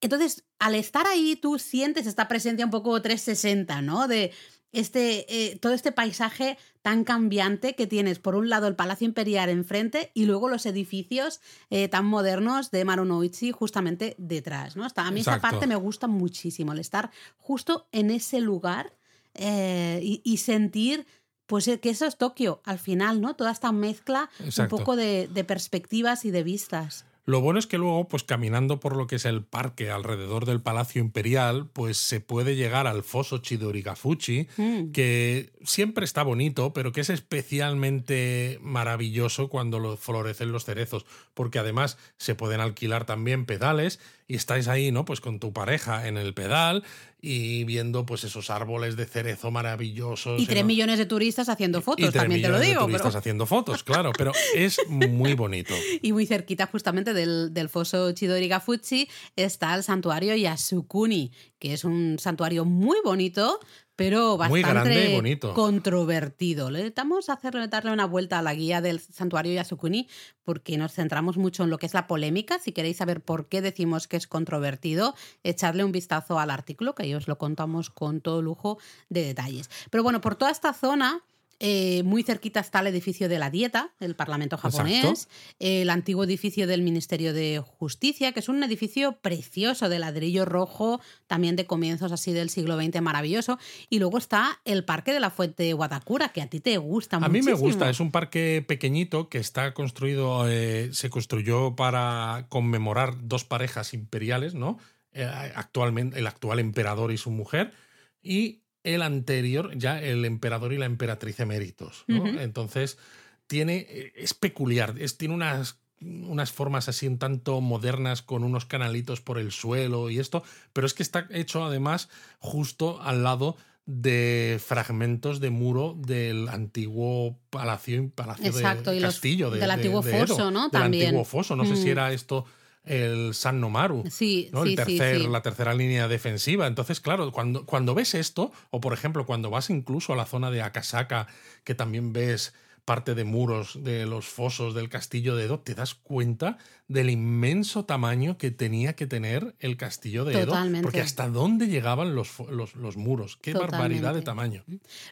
[0.00, 4.08] Entonces, al estar ahí, tú sientes esta presencia un poco 360, ¿no?
[4.08, 4.32] De
[4.72, 9.48] este, eh, todo este paisaje tan cambiante que tienes, por un lado, el Palacio Imperial
[9.48, 14.86] enfrente y luego los edificios eh, tan modernos de Marunouchi justamente detrás, ¿no?
[14.94, 18.94] a mí esa parte me gusta muchísimo, el estar justo en ese lugar
[19.34, 21.06] eh, y, sentir
[21.46, 23.34] pues eh, que eso es Tokio al final, ¿no?
[23.34, 27.06] Toda esta mezcla un poco de, perspectivas y de vistas.
[27.24, 30.60] Lo bueno es que luego, pues caminando por lo que es el parque alrededor del
[30.60, 34.90] Palacio Imperial, pues se puede llegar al foso Chidorigafuchi, Mm.
[34.90, 41.58] que siempre está bonito, pero que es especialmente maravilloso cuando lo florecen los cerezos, porque
[41.58, 45.04] además se pueden alquilar también pedales y estáis ahí, ¿no?
[45.04, 46.82] Pues con tu pareja en el pedal
[47.24, 50.40] y viendo pues esos árboles de cerezo maravillosos.
[50.40, 52.80] Y tres millones de turistas haciendo y fotos, tres también te lo de digo.
[52.80, 55.74] turistas pero- haciendo fotos, claro, pero es muy bonito.
[56.02, 62.18] Y muy cerquita justamente del, del foso Chidorigafuchi está el santuario Yasukuni, que es un
[62.18, 63.60] santuario muy bonito,
[64.02, 65.54] pero Muy bastante grande y bonito.
[65.54, 66.70] controvertido.
[66.70, 70.08] Le estamos a hacerle, darle una vuelta a la guía del santuario Yasukuni
[70.44, 72.58] porque nos centramos mucho en lo que es la polémica.
[72.58, 77.04] Si queréis saber por qué decimos que es controvertido, echadle un vistazo al artículo, que
[77.04, 78.78] ahí os lo contamos con todo lujo
[79.08, 79.70] de detalles.
[79.90, 81.22] Pero bueno, por toda esta zona...
[81.64, 85.28] eh, muy cerquita está el edificio de la Dieta, el Parlamento japonés,
[85.60, 91.00] el antiguo edificio del Ministerio de Justicia, que es un edificio precioso de ladrillo rojo,
[91.28, 93.60] también de comienzos así del siglo XX, maravilloso.
[93.88, 97.20] Y luego está el Parque de la Fuente Wadakura, que a ti te gusta A
[97.20, 97.30] mucho.
[97.30, 103.14] mí me gusta, es un parque pequeñito que está construido, eh, se construyó para conmemorar
[103.22, 104.80] dos parejas imperiales, ¿no?
[105.12, 107.72] Eh, actualmente, el actual emperador y su mujer,
[108.20, 112.04] y el anterior, ya el emperador y la emperatriz eméritos.
[112.08, 112.98] Entonces,
[113.46, 118.64] tiene, eh, es peculiar, es, tiene unas unas formas así un tanto modernas con unos
[118.64, 122.08] canalitos por el suelo y esto, pero es que está hecho además
[122.40, 123.56] justo al lado
[123.86, 129.68] de fragmentos de muro del antiguo palacio, palacio Exacto, de y los- castillo de- del
[129.68, 130.62] de- antiguo de foso, ¿no?
[130.62, 131.04] Del También.
[131.06, 131.54] antiguo foso.
[131.54, 131.90] No sé si Mm.
[131.92, 132.46] era esto
[132.84, 134.04] el San Nomaru.
[134.10, 134.64] Sí, ¿no?
[134.64, 135.28] sí, el tercer, sí, sí.
[135.30, 136.66] La tercera línea defensiva.
[136.66, 140.50] Entonces, claro, cuando, cuando ves esto, o por ejemplo, cuando vas incluso a la zona
[140.50, 141.28] de Akasaka,
[141.64, 142.54] que también ves
[142.84, 146.58] parte de muros de los fosos del castillo de Edo, te das cuenta
[146.88, 150.46] del inmenso tamaño que tenía que tener el castillo de Edo.
[150.46, 150.82] Totalmente.
[150.82, 153.38] Porque hasta dónde llegaban los, los, los muros.
[153.40, 154.64] Qué barbaridad de tamaño.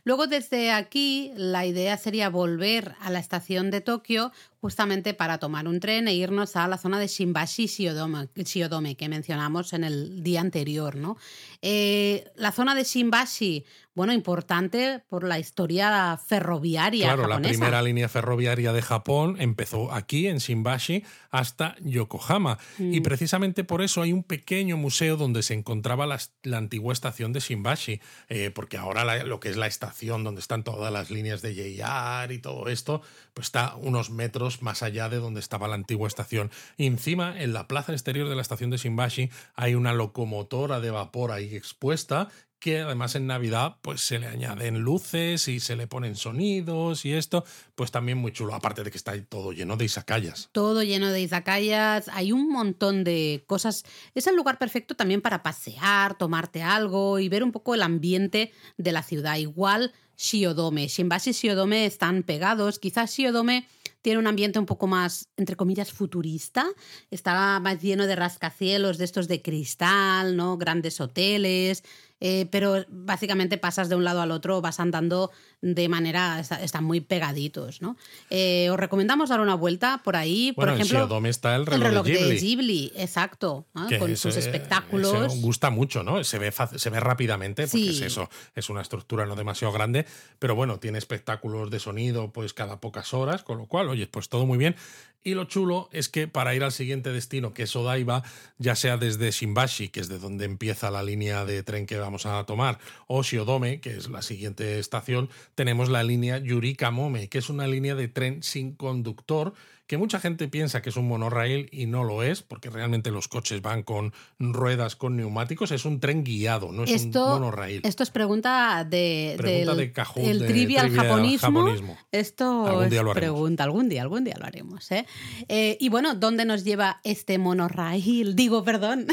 [0.04, 5.66] Luego, desde aquí, la idea sería volver a la estación de Tokio justamente para tomar
[5.66, 10.22] un tren e irnos a la zona de Shimbashi Shiodome, Shiodome, que mencionamos en el
[10.22, 10.96] día anterior.
[10.96, 11.16] ¿no?
[11.62, 18.08] Eh, la zona de Shimbashi, bueno, importante por la historia ferroviaria Claro, la primera línea
[18.08, 22.58] ferroviaria de Japón empezó aquí, en Shimbashi, hasta Yokohama.
[22.78, 23.02] Y Mm.
[23.02, 27.40] precisamente por eso hay un pequeño museo donde se encontraba la, la antigua estación de
[27.40, 31.42] Shimbashi, eh, porque ahora la- lo que es la estación donde están todas las líneas
[31.42, 33.02] de JR y todo esto,
[33.34, 36.50] pues está unos metros más allá de donde estaba la antigua estación.
[36.76, 40.90] Y encima, en la plaza exterior de la estación de Shimbashi, hay una locomotora de
[40.90, 42.28] vapor ahí expuesta
[42.60, 47.14] que además en Navidad pues se le añaden luces y se le ponen sonidos y
[47.14, 47.44] esto,
[47.74, 50.50] pues también muy chulo, aparte de que está ahí todo lleno de izakayas.
[50.52, 53.84] todo lleno de izakayas, hay un montón de cosas.
[54.14, 58.52] Es el lugar perfecto también para pasear, tomarte algo y ver un poco el ambiente
[58.76, 59.36] de la ciudad.
[59.36, 63.66] Igual Shiodome, Shimbashi y Shiodome están pegados, quizás Shiodome
[64.02, 66.66] tiene un ambiente un poco más, entre comillas, futurista,
[67.10, 70.56] está más lleno de rascacielos de estos de cristal, ¿no?
[70.56, 71.84] Grandes hoteles,
[72.20, 75.30] eh, pero básicamente pasas de un lado al otro, vas andando
[75.62, 77.96] de manera, está- están muy pegaditos, ¿no?
[78.30, 81.66] Eh, os recomendamos dar una vuelta por ahí, por Bueno, en ejemplo, Shiodome está el
[81.66, 82.28] reloj, el reloj de Ghibli.
[82.34, 83.66] de Ghibli, exacto,
[83.98, 85.36] con sus espectáculos.
[85.40, 86.22] gusta mucho, ¿no?
[86.24, 87.88] Se ve, se ve rápidamente, porque Sí.
[87.90, 90.06] es eso, es una estructura no demasiado grande,
[90.38, 94.28] pero bueno, tiene espectáculos de sonido pues cada pocas horas, con lo cual, oye, pues
[94.28, 94.76] todo muy bien.
[95.22, 98.22] Y lo chulo es que para ir al siguiente destino, que es Odaiba,
[98.56, 102.24] ya sea desde Shimbashi, que es de donde empieza la línea de tren que vamos
[102.24, 107.50] a tomar, o Shiodome, que es la siguiente estación, tenemos la línea Yurikamome, que es
[107.50, 109.52] una línea de tren sin conductor,
[109.90, 113.26] que mucha gente piensa que es un monorail y no lo es, porque realmente los
[113.26, 117.80] coches van con ruedas, con neumáticos, es un tren guiado, no es Esto, un monorail.
[117.82, 121.40] esto es pregunta de, Pregunta del de Kahoot, el de trivial, trivial japonismo.
[121.48, 121.98] japonismo.
[122.12, 123.20] Esto Algún es día lo haremos.
[123.20, 124.92] pregunta, algún día, algún día lo haremos.
[124.92, 125.06] ¿eh?
[125.48, 128.36] Eh, y bueno, ¿dónde nos lleva este monorail?
[128.36, 129.08] Digo, perdón.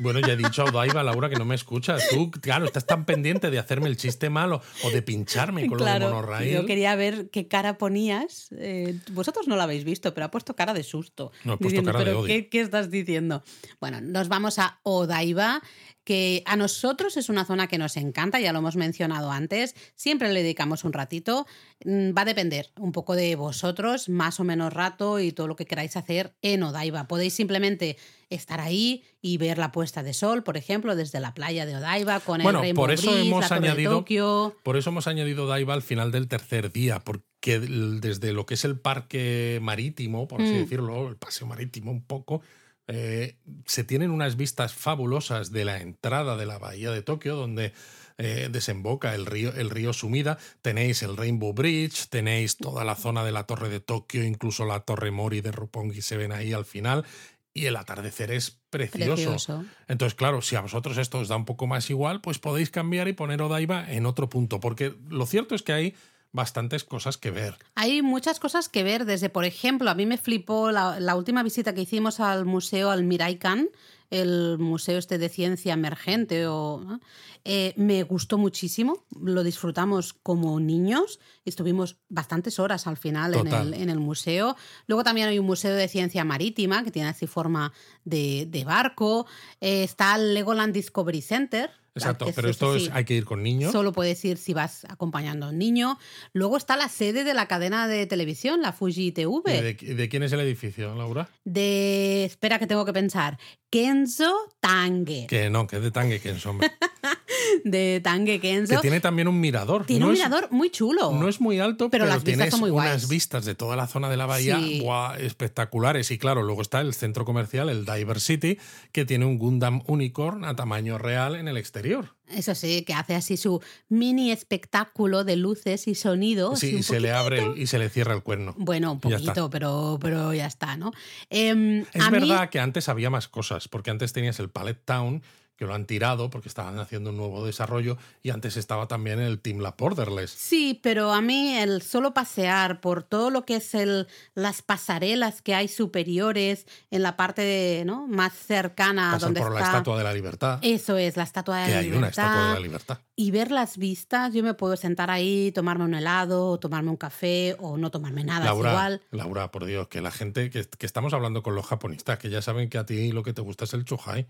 [0.00, 2.02] Bueno, ya he dicho a Odaiba, Laura, que no me escuchas.
[2.10, 5.84] Tú, claro, estás tan pendiente de hacerme el chiste malo o de pincharme con lo
[5.84, 6.52] de monorail.
[6.52, 8.48] yo quería ver qué cara ponías.
[8.58, 11.30] Eh, vosotros no lo habéis visto, pero ha puesto cara de susto.
[11.44, 12.26] No, diciendo, cara de ¿pero odio".
[12.28, 13.44] qué, qué estás diciendo?
[13.82, 15.60] Bueno, nos vamos a Odaiba,
[16.06, 19.74] que a nosotros es una zona que nos encanta, ya lo hemos mencionado antes.
[19.96, 21.46] Siempre le dedicamos un ratito.
[21.84, 25.56] Mm, Va a depender un poco de vosotros, más o menos rato y todo lo
[25.56, 27.08] que queráis hacer en Odaiba.
[27.08, 27.96] Podéis simplemente
[28.30, 32.20] estar ahí y ver la puesta de sol, por ejemplo, desde la playa de Odaiba
[32.20, 34.56] con Bueno, el Rainbow por eso Bridge, hemos la Torre de añadido- Tokio.
[34.62, 38.54] Por eso hemos añadido Odaiba al final del tercer día, porque que desde lo que
[38.54, 40.56] es el parque marítimo, por así Mm.
[40.56, 42.40] decirlo, el paseo marítimo un poco,
[42.88, 47.72] eh, se tienen unas vistas fabulosas de la entrada de la bahía de Tokio, donde
[48.18, 50.38] eh, desemboca el río, el río Sumida.
[50.62, 54.80] Tenéis el Rainbow Bridge, tenéis toda la zona de la Torre de Tokio, incluso la
[54.80, 57.04] Torre Mori de Roppongi se ven ahí al final.
[57.52, 59.14] Y el atardecer es precioso.
[59.14, 59.64] Precioso.
[59.88, 63.08] Entonces, claro, si a vosotros esto os da un poco más igual, pues podéis cambiar
[63.08, 65.94] y poner Odaiba en otro punto, porque lo cierto es que hay
[66.36, 67.58] bastantes cosas que ver.
[67.74, 71.42] Hay muchas cosas que ver, desde, por ejemplo, a mí me flipó la, la última
[71.42, 73.70] visita que hicimos al museo, al Miraikan,
[74.10, 77.00] el museo este de ciencia emergente, o, ¿no?
[77.48, 83.74] Eh, me gustó muchísimo, lo disfrutamos como niños, estuvimos bastantes horas al final en el,
[83.74, 84.56] en el museo.
[84.88, 87.72] Luego también hay un museo de ciencia marítima que tiene así forma
[88.04, 89.26] de, de barco.
[89.60, 91.70] Eh, está el Legoland Discovery Center.
[91.96, 92.86] Exacto, pero esto sí.
[92.86, 93.72] es, hay que ir con niños.
[93.72, 95.98] Solo puedes ir si vas acompañando a un niño.
[96.32, 99.62] Luego está la sede de la cadena de televisión, la Fuji TV.
[99.62, 101.28] ¿De, de quién es el edificio, Laura?
[101.44, 102.24] De.
[102.24, 103.38] Espera que tengo que pensar.
[103.70, 105.26] Kenzo Tange.
[105.28, 106.70] Que no, que es de Tange Kenzo, hombre.
[107.64, 108.74] De Tange Kenzo.
[108.76, 109.86] que tiene también un mirador.
[109.86, 111.12] Tiene No un es- mirador muy chulo.
[111.12, 113.08] No es muy alto, Pero pero, las vistas son muy unas guays.
[113.08, 114.82] vistas de toda la zona de la bahía Sí.
[115.18, 116.10] espectaculares.
[116.10, 118.58] Y claro, luego está el centro comercial, el Diver City,
[118.92, 122.14] que tiene un Gundam Unicorn a tamaño real en el exterior.
[122.28, 126.56] Eso sí, que hace así su mini espectáculo de luces y sonido.
[126.56, 128.54] Sí, y se le abre el- y se le cierra el cuerno.
[128.58, 130.90] Bueno, un poquito, pero, pero ya está, ¿no?
[131.30, 134.84] Em, Es a mí- verdad que antes había más cosas, porque antes tenías el Palette
[134.84, 135.22] Town,
[135.56, 139.40] que lo han tirado porque estaban haciendo un nuevo desarrollo, y antes estaba también el
[139.40, 140.30] Team La Borderless.
[140.30, 145.42] Sí, pero a mí el solo pasear por todo lo que es el, las pasarelas
[145.42, 148.06] que hay superiores en la parte de, ¿no?
[148.06, 149.60] más cercana a donde por la.
[149.66, 151.98] Estatua de la Libertad, Eso es, la estatua de que la hay libertad.
[151.98, 152.98] una Estatua de la Libertad.
[153.16, 156.96] Y ver las vistas, yo me puedo sentar ahí, tomarme un helado, o tomarme un
[156.96, 159.02] café, o no tomarme nada, Laura, es igual.
[159.10, 162.42] Laura, por Dios, que la gente, que, que estamos hablando con los japonistas, que ya
[162.42, 164.26] saben que a ti lo que te gusta es el chuhai.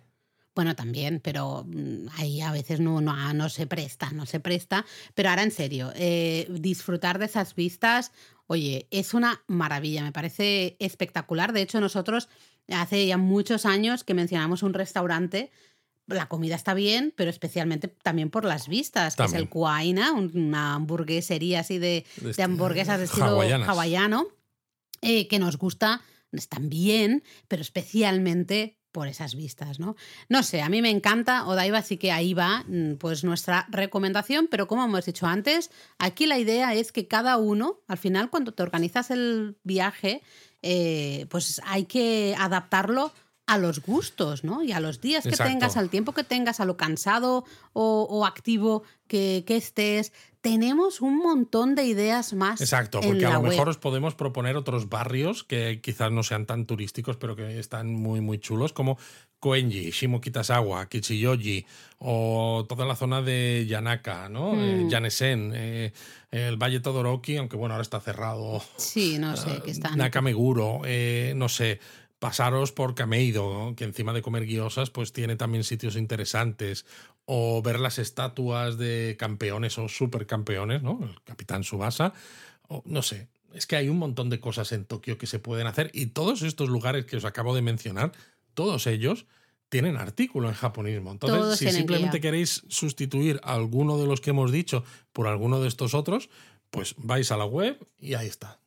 [0.57, 4.41] Bueno, también, pero mm, ahí a veces no, no, ah, no se presta, no se
[4.41, 4.85] presta.
[5.15, 8.11] Pero ahora en serio, eh, disfrutar de esas vistas,
[8.47, 11.53] oye, es una maravilla, me parece espectacular.
[11.53, 12.29] De hecho, nosotros
[12.69, 15.51] hace ya muchos años que mencionamos un restaurante.
[16.07, 20.31] La comida está bien, pero especialmente también por las vistas, que es el Kuaina, un-
[20.35, 23.69] una hamburguesería así de, De de este- hamburguesas de estilo hawaianas.
[23.69, 24.29] hawaiano,
[25.03, 26.01] eh, que nos gusta,
[26.33, 29.95] están bien, pero especialmente por esas vistas, ¿no?
[30.31, 34.49] No sé, a mí me encanta Odaiba, así que ahí va mm, pues nuestra recomendación,
[34.51, 38.53] pero como hemos dicho antes, aquí la idea es que cada uno, al final cuando
[38.53, 40.23] te organizas el viaje,
[40.63, 43.13] eh, pues hay que adaptarlo
[43.47, 44.63] a los gustos, ¿no?
[44.65, 45.53] Y a los días que Exacto.
[45.53, 50.13] tengas, al tiempo que tengas, a lo cansado o, o activo que, que estés.
[50.41, 52.61] Tenemos un montón de ideas más.
[52.61, 53.51] Exacto, en porque a lo web.
[53.51, 57.93] mejor os podemos proponer otros barrios que quizás no sean tan turísticos, pero que están
[57.95, 58.97] muy, muy chulos, como
[59.41, 61.67] Koenji, Shimokitazawa, Kichiyoji,
[61.99, 64.55] o toda la zona de Yanaka, ¿no?
[64.55, 64.89] Eh, Mm.
[64.89, 65.93] Yanesen, eh,
[66.31, 68.63] el Valle Todoroki, aunque bueno, ahora está cerrado.
[68.77, 69.97] Sí, no sé, Ah, que están.
[69.99, 71.81] Nakameguro, eh, no sé,
[72.19, 73.77] pasaros por Kameido, ¿no?
[73.77, 76.87] que encima de comer guiosas, pues tiene también sitios interesantes.
[77.25, 81.01] O ver las estatuas de campeones o supercampeones, ¿no?
[81.03, 82.13] El Capitán Subasa.
[82.69, 83.29] O, no sé.
[83.53, 85.91] Es que hay un montón de cosas en Tokio que se pueden hacer.
[85.93, 88.13] Y todos estos lugares que os acabo de mencionar,
[88.55, 89.27] todos ellos
[89.69, 91.11] tienen artículo en japonismo.
[91.11, 95.69] Entonces, Todos si simplemente queréis sustituir alguno de los que hemos dicho por alguno de
[95.69, 96.31] estos otros,
[96.71, 98.61] pues vais a la web y ahí está.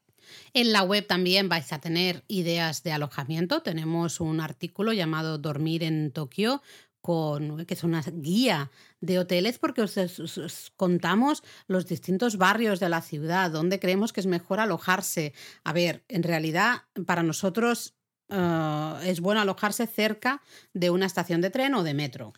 [0.53, 3.61] En la web también vais a tener ideas de alojamiento.
[3.61, 6.61] Tenemos un artículo llamado Dormir en Tokio,
[7.01, 12.79] con, que es una guía de hoteles porque os, os- os contamos los distintos barrios
[12.81, 15.33] de la ciudad, donde creemos que es mejor alojarse.
[15.63, 17.93] A ver, en realidad para nosotros
[18.29, 20.41] eh, es bueno alojarse cerca
[20.73, 22.33] de una estación de tren o de metro.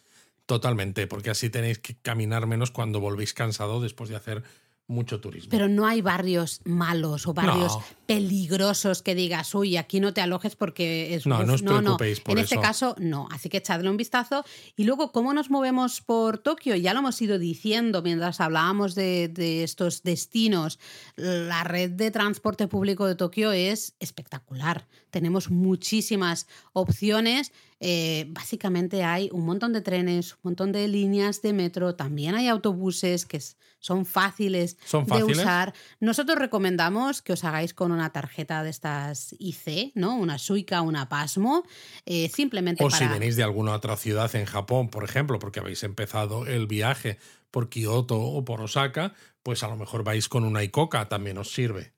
[0.46, 4.44] Totalmente, porque así tenéis que caminar menos cuando volvéis cansado después de hacer
[4.92, 5.50] mucho turismo.
[5.50, 7.84] Pero no hay barrios malos o barrios No.
[8.06, 11.26] peligrosos que digas, uy, aquí no te alojes porque es...
[11.26, 11.46] No, uf".
[11.46, 13.28] no os preocupéis por En este caso, no.
[13.32, 14.44] Así que echadle un vistazo.
[14.76, 16.76] Y luego, ¿cómo nos movemos por Tokio?
[16.76, 20.78] Ya lo hemos ido diciendo mientras hablábamos de, de estos destinos.
[21.16, 24.88] La red de transporte público de Tokio es espectacular.
[25.10, 27.52] Tenemos muchísimas opciones.
[27.84, 32.48] Eh, básicamente hay un montón de trenes, un montón de líneas de metro, también hay
[32.48, 33.42] autobuses que
[33.80, 35.74] son fáciles, ¿Son de usar.
[36.00, 40.16] Nosotros recomendamos que os hagáis con una tarjeta de estas IC, ¿no?
[40.16, 41.64] Una Suica, una Pasmo,
[42.06, 43.08] eh, simplemente o para...
[43.08, 47.18] si venís de alguna otra ciudad en Japón, por ejemplo, porque habéis empezado el viaje
[47.50, 51.52] por Kioto o por Osaka, pues a lo mejor vais con una Icoca, también os
[51.52, 51.94] sirve.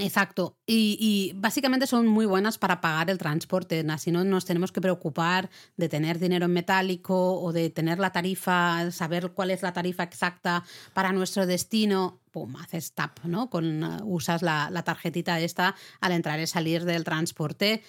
[0.00, 0.56] Exacto.
[0.66, 3.84] Y, y, básicamente son muy buenas para pagar el transporte.
[3.88, 8.12] Así no nos tenemos que preocupar de tener dinero en metálico o de tener la
[8.12, 12.20] tarifa, saber cuál es la tarifa exacta para nuestro destino.
[12.30, 13.48] Pum, haces tap, ¿no?
[13.48, 17.82] Con, uh, usas la tarjetita esta al entrar y salir del transporte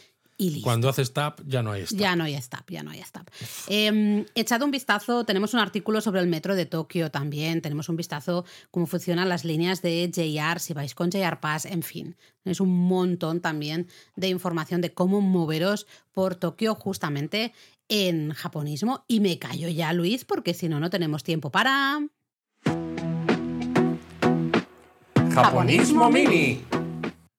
[0.62, 2.00] cuando haces tap, ya no hay stop.
[2.00, 3.28] Ya no hay stop, ya no hay stop.
[3.68, 7.96] Eh, echad un vistazo, tenemos un artículo sobre el metro de Tokio también, tenemos un
[7.96, 12.16] vistazo cómo funcionan las líneas de JR, si vais con JR Pass, en fin.
[12.46, 17.54] Es un montón también de información de cómo moveros por Tokio justamente
[17.90, 19.06] en japonismo.
[19.08, 22.00] Y me callo ya, Luis, porque si no, no tenemos tiempo para...
[25.34, 26.64] Japonismo Mini.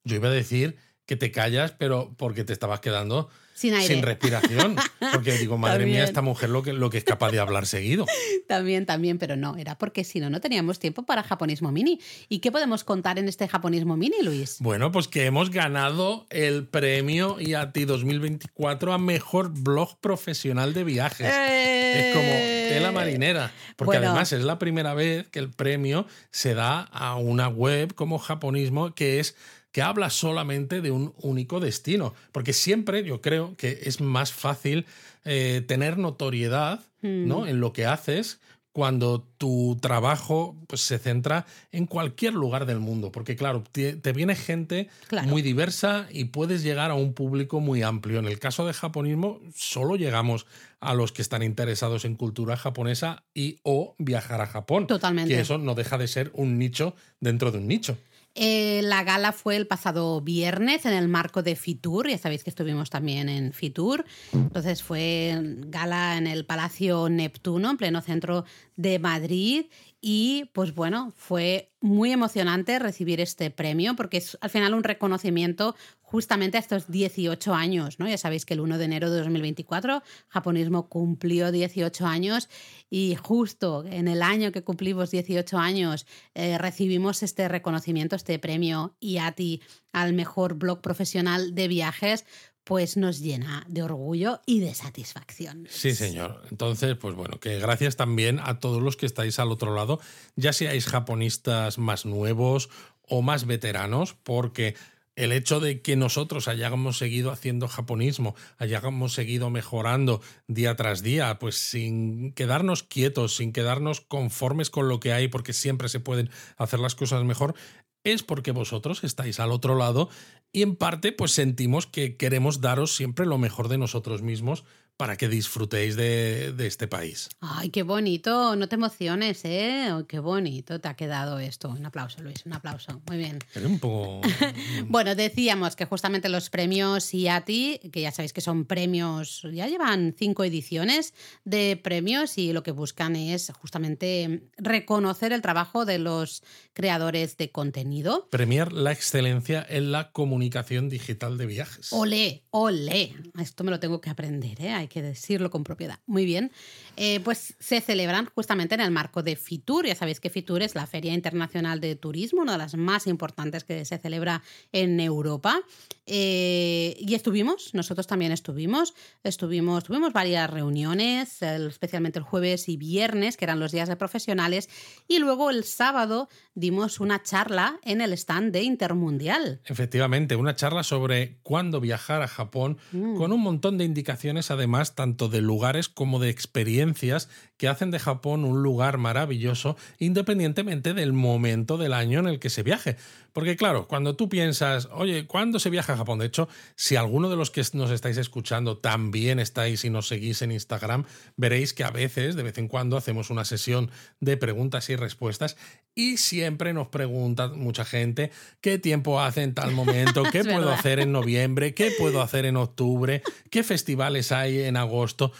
[0.04, 0.76] Yo iba a decir
[1.08, 4.76] que te callas, pero porque te estabas quedando sin, respiración.
[5.12, 8.04] Porque digo, madre mía, esta mujer lo que, lo que es capaz de hablar seguido.
[8.46, 11.98] También, también, pero no, era porque si no, no teníamos tiempo para Japonismo Mini.
[12.28, 14.58] ¿Y qué podemos contar en este Japonismo Mini, Luis?
[14.60, 21.26] Bueno, pues que hemos ganado el premio IATI 2024 a Mejor Blog Profesional de Viajes.
[21.26, 22.32] Es como
[22.68, 23.50] tela marinera.
[23.76, 28.18] Porque además es la primera vez que el premio se da a una web como
[28.18, 29.36] Japonismo que es
[29.78, 32.12] que habla solamente de un único destino.
[32.32, 34.86] Porque siempre yo creo que es más fácil
[35.24, 37.42] eh, tener notoriedad ¿no?
[37.42, 37.46] Mm.
[37.46, 38.40] en lo que haces
[38.72, 43.12] cuando tu trabajo pues, se centra en cualquier lugar del mundo.
[43.12, 44.88] Porque claro, te, viene gente
[45.26, 48.18] muy diversa y puedes llegar a un público muy amplio.
[48.18, 50.46] En el caso de japonismo, solo llegamos
[50.80, 54.88] a los que están interesados en cultura japonesa y o viajar a Japón.
[54.88, 55.32] Totalmente.
[55.34, 57.96] Que eso no deja de ser un nicho dentro de un nicho.
[58.40, 62.50] Eh, la gala fue el pasado viernes en el marco de Fitur, ya sabéis que
[62.50, 64.04] estuvimos también en Fitur.
[64.32, 65.36] Entonces fue
[65.66, 68.44] gala en el Palacio Neptuno, en pleno centro
[68.76, 69.66] de Madrid.
[70.00, 75.74] Y pues bueno, fue muy emocionante recibir este premio porque es al final un reconocimiento
[76.00, 78.08] justamente a estos 18 años, ¿no?
[78.08, 82.48] Ya sabéis que el 1 de enero de 2024 Japonismo cumplió 18 años
[82.88, 88.96] y justo en el año que cumplimos 18 años eh, recibimos este reconocimiento, este premio
[89.00, 89.60] IATI
[89.92, 92.24] al mejor blog profesional de viajes,
[92.68, 95.66] pues nos llena de orgullo y de satisfacción.
[95.70, 96.42] Sí, señor.
[96.50, 100.00] Entonces, pues bueno, que gracias también a todos los que estáis al otro lado,
[100.36, 102.68] ya seáis japonistas más nuevos
[103.08, 104.74] o más veteranos, porque
[105.18, 111.40] el hecho de que nosotros hayamos seguido haciendo japonismo, hayamos seguido mejorando día tras día,
[111.40, 116.30] pues sin quedarnos quietos, sin quedarnos conformes con lo que hay, porque siempre se pueden
[116.56, 117.56] hacer las cosas mejor,
[118.04, 120.08] es porque vosotros estáis al otro lado
[120.52, 124.64] y en parte pues sentimos que queremos daros siempre lo mejor de nosotros mismos
[124.98, 127.28] para que disfrutéis de, este país.
[127.40, 129.90] Ay, qué bonito, no te emociones, ¿eh?
[130.08, 131.68] qué bonito te ha quedado esto.
[131.68, 133.00] Un aplauso, Luis, un aplauso.
[133.06, 133.38] Muy bien.
[133.64, 134.20] un poco...
[134.88, 140.16] bueno, decíamos que justamente los premios IATI, que ya sabéis que son premios, ya llevan
[140.18, 146.42] cinco ediciones de premios y lo que buscan es justamente reconocer el trabajo de los
[146.72, 148.28] creadores de contenido.
[148.30, 151.92] Premiar la excelencia en la comunicación digital de viajes.
[151.92, 153.14] Ole, ole.
[153.38, 154.87] Esto me lo tengo que aprender, ¿eh?
[154.88, 155.98] Que decirlo con propiedad.
[156.06, 156.52] Muy bien.
[156.96, 159.86] Eh, pues se celebran justamente en el marco de FITUR.
[159.86, 163.64] Ya sabéis que FITUR es la Feria Internacional de Turismo, una de las más importantes
[163.64, 165.60] que se celebra en Europa.
[166.06, 173.36] Eh, y estuvimos, nosotros también estuvimos, estuvimos, tuvimos varias reuniones, especialmente el jueves y viernes,
[173.36, 174.70] que eran los días de profesionales,
[175.06, 179.60] y luego el sábado dimos una charla en el stand de Intermundial.
[179.66, 183.16] Efectivamente, una charla sobre cuándo viajar a Japón, mm.
[183.16, 187.98] con un montón de indicaciones además tanto de lugares como de experiencias que hacen de
[187.98, 192.96] Japón un lugar maravilloso independientemente del momento del año en el que se viaje.
[193.32, 196.18] Porque claro, cuando tú piensas, oye, ¿cuándo se viaja a Japón?
[196.18, 200.42] De hecho, si alguno de los que nos estáis escuchando también estáis y nos seguís
[200.42, 201.04] en Instagram,
[201.36, 205.56] veréis que a veces, de vez en cuando, hacemos una sesión de preguntas y respuestas
[205.94, 211.00] y siempre nos pregunta mucha gente qué tiempo hace en tal momento, qué puedo hacer
[211.00, 215.32] en noviembre, qué puedo hacer en octubre, qué festivales hay en agosto.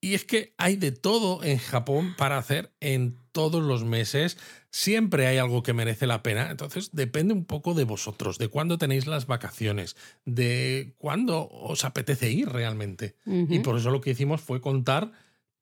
[0.00, 4.38] Y es que hay de todo en Japón para hacer en todos los meses.
[4.70, 6.50] Siempre hay algo que merece la pena.
[6.50, 9.96] Entonces depende un poco de vosotros, de cuándo tenéis las vacaciones,
[10.26, 13.16] de cuándo os apetece ir realmente.
[13.24, 15.10] Y por eso lo que hicimos fue contar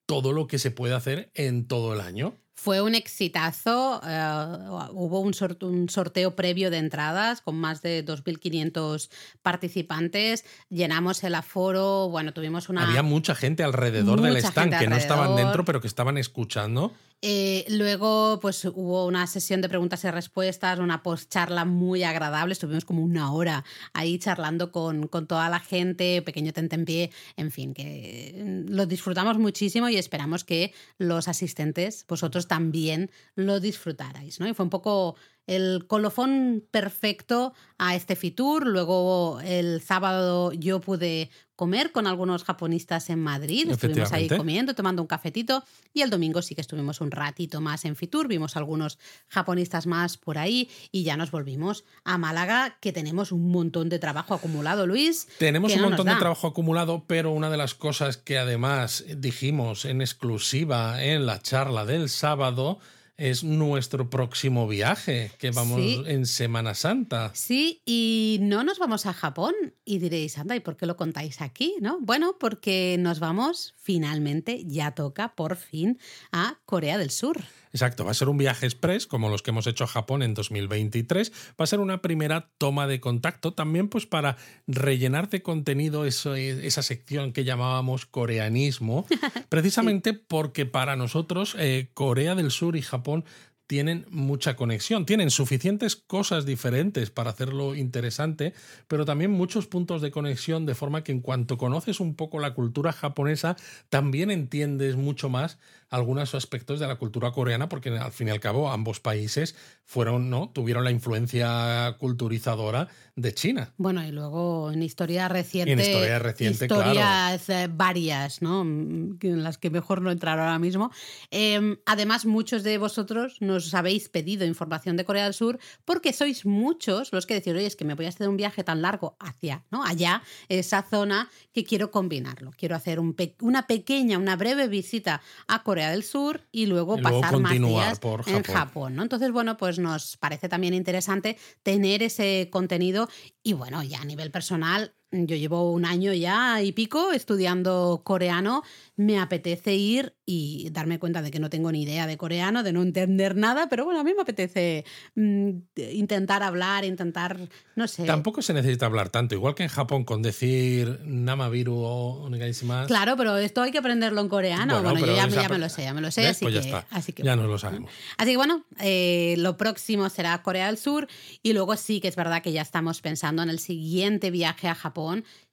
[0.07, 2.35] todo lo que se puede hacer en todo el año.
[2.59, 4.01] Fue un exitazo.
[4.03, 9.11] eh, hubo un, sor- un sorteo previo de entradas con más de 2.500
[9.43, 10.45] participantes.
[10.71, 12.09] Llenamos el aforo.
[12.09, 12.89] Bueno, tuvimos una.
[12.89, 16.93] Había mucha gente alrededor del stand que no estaban dentro, pero que estaban escuchando.
[17.23, 22.53] Eh, luego, pues hubo una sesión de preguntas y respuestas, una post-charla muy agradable.
[22.53, 23.65] Estuvimos como una hora
[23.95, 29.89] ahí charlando con, con toda la gente, pequeño tentempié, en fin, que lo disfrutamos muchísimo
[29.89, 34.47] y esperamos que los asistentes, vosotros también lo disfrutarais, ¿no?
[34.47, 38.67] Y fue un poco el colofón perfecto a este Fitur.
[38.67, 43.71] Luego el sábado yo pude comer con algunos japonistas en Madrid.
[43.71, 45.65] Estuvimos ahí comiendo, tomando un cafetito.
[45.93, 48.29] Y el domingo sí que estuvimos un ratito más en Fitur.
[48.29, 48.99] Vimos algunos
[49.29, 53.99] japonistas más por ahí y ya nos volvimos a Málaga, que tenemos un montón de
[53.99, 55.29] trabajo acumulado, Luis.
[55.39, 59.87] Tenemos un no montón de trabajo acumulado, pero una de las cosas que además dijimos
[59.87, 62.79] en exclusiva en la charla del sábado
[63.17, 66.03] es nuestro próximo viaje, que vamos Sí.
[66.07, 67.31] en Semana Santa.
[67.35, 69.55] Sí, y no nos vamos a Japón.
[69.85, 71.75] Y diréis, anda, ¿y por qué lo contáis aquí?
[71.81, 71.99] ¿No?
[72.01, 75.99] Bueno, porque nos vamos finalmente, ya toca por fin,
[76.33, 77.41] a Corea del Sur.
[77.77, 80.33] Exacto, va a ser un viaje express como los que hemos hecho a Japón en
[80.33, 81.31] 2023.
[81.61, 86.35] Va a ser una primera toma de contacto también pues para rellenar de contenido eso,
[86.37, 89.05] esa sección que llamábamos coreanismo,
[89.51, 93.27] precisamente porque para nosotros eh, Corea del Sur y Japón
[93.67, 98.55] tienen mucha conexión, tienen suficientes cosas diferentes para hacerlo interesante,
[98.89, 102.55] pero también muchos puntos de conexión, de forma que en cuanto conoces un poco la
[102.55, 103.57] cultura japonesa,
[103.89, 105.59] también entiendes mucho más
[105.91, 110.31] algunos aspectos de la cultura coreana, porque al fin y al cabo ambos países fueron,
[110.31, 110.51] ¿no?
[110.51, 113.73] Tuvieron la influencia culturizadora de China.
[113.77, 115.73] Bueno, y luego en historia reciente.
[115.73, 116.91] En historia reciente, claro.
[116.91, 118.65] historias eh, varias, ¿no?
[118.65, 120.91] Mm, En las que mejor no entrar ahora mismo.
[121.31, 126.45] Eh, además, muchos de vosotros nos habéis pedido información de Corea del Sur porque sois
[126.45, 129.17] muchos los que decís, oye, es que me voy a hacer un viaje tan largo
[129.21, 129.85] hacia, ¿no?
[129.85, 132.51] Allá, esa zona, que quiero combinarlo.
[132.57, 136.97] Quiero hacer un pe- una pequeña, una breve visita a Corea del Sur y luego
[136.97, 138.55] Y luego pasar más días por en Japón.
[138.55, 138.97] Japón.
[138.97, 139.03] ¿no?
[139.03, 143.09] Entonces, bueno, pues nos parece también interesante tener ese contenido
[143.43, 148.63] y bueno, ya a nivel personal, yo llevo un año ya y pico estudiando coreano,
[148.97, 152.73] me apetece ir y darme cuenta de que no tengo ni idea de coreano, de
[152.73, 154.85] no entender nada, pero bueno, a mí me apetece
[155.15, 155.51] mm,
[155.93, 157.39] intentar hablar, intentar,
[157.77, 158.05] no sé.
[158.05, 162.89] Tampoco se necesita hablar tanto, igual que en Japón con decir Namabiru o Onegaishimasu.
[162.89, 164.75] Claro, pero esto hay que aprenderlo en coreano.
[164.83, 166.23] Bueno, Bueno, yo ya, me- esa- ya me lo sé, ya me lo sé.
[166.23, 166.31] ¿Ves?
[166.31, 166.87] Así, Pues ya que, está.
[166.91, 167.91] así que Ya nos lo sabemos.
[168.19, 171.07] Así que bueno, eh, lo próximo será Corea del Sur
[171.43, 174.75] y luego sí que es verdad que ya estamos pensando en el siguiente viaje a
[174.75, 174.96] Japón,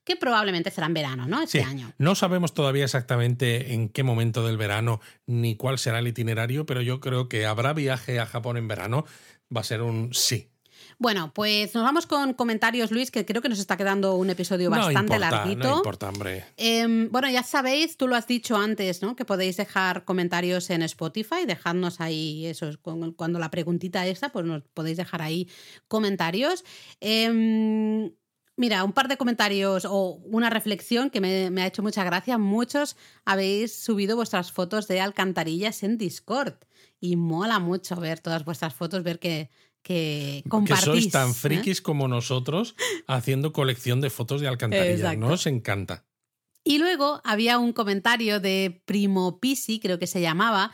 [0.04, 1.42] que probablemente será en verano, ¿no?
[1.42, 1.92] Este Sí, año.
[1.98, 6.82] No sabemos todavía exactamente en qué momento del verano ni cuál será el itinerario, pero
[6.82, 9.04] yo creo que habrá viaje a Japón en verano.
[9.54, 10.50] Va a ser un sí.
[10.98, 14.70] Bueno, pues nos vamos con comentarios, Luis, que creo que nos está quedando un episodio
[14.70, 15.68] bastante no importa, larguito.
[15.70, 16.44] No importa, hombre.
[16.56, 19.16] Em, bueno, ya sabéis, tú lo has dicho antes, ¿no?
[19.16, 24.62] Que podéis dejar comentarios en Spotify, dejadnos ahí eso, cuando la preguntita esa, pues nos
[24.74, 25.48] podéis dejar ahí
[25.88, 26.64] comentarios.
[27.00, 28.10] Em,
[28.56, 32.38] mira, un par de comentarios o una reflexión que me, me ha hecho mucha gracia.
[32.38, 36.54] Muchos habéis subido vuestras fotos de alcantarillas en Discord
[37.00, 39.50] y mola mucho ver todas vuestras fotos, ver que,
[39.82, 40.84] que Que compartís.
[40.84, 41.34] sois tan ¿eh?
[41.34, 42.74] frikis como nosotros
[43.06, 45.16] haciendo colección de fotos de alcantarillas.
[45.18, 46.04] Nos encanta.
[46.66, 50.72] Y luego había un comentario de Primo Pisi, creo que se llamaba,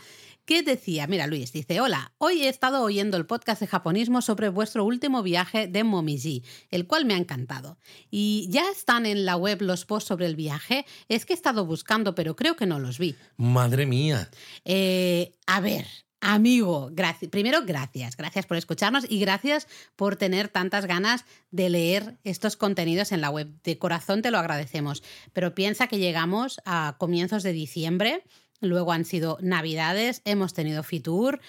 [0.51, 4.49] que decía, mira Luis, dice, hola, hoy he estado oyendo el podcast de japonismo sobre
[4.49, 6.43] vuestro último viaje de Momiji,
[6.73, 7.79] el cual me ha encantado.
[8.11, 11.67] Y ya están en la web los posts sobre el viaje, es que he estado
[11.67, 13.15] buscando, pero creo que no los vi.
[13.37, 14.29] Madre mía.
[14.65, 15.87] Eh, a ver,
[16.21, 17.31] amigo, gracias.
[17.31, 18.17] Primero, gracias.
[18.17, 23.31] Gracias por escucharnos y gracias por tener tantas ganas de leer estos contenidos en la
[23.31, 23.53] web.
[23.63, 25.05] De corazón te lo agradecemos.
[25.33, 28.25] Pero piensa que llegamos a comienzos de diciembre,
[28.61, 31.41] luego han sido Navidades, hemos tenido Fitur.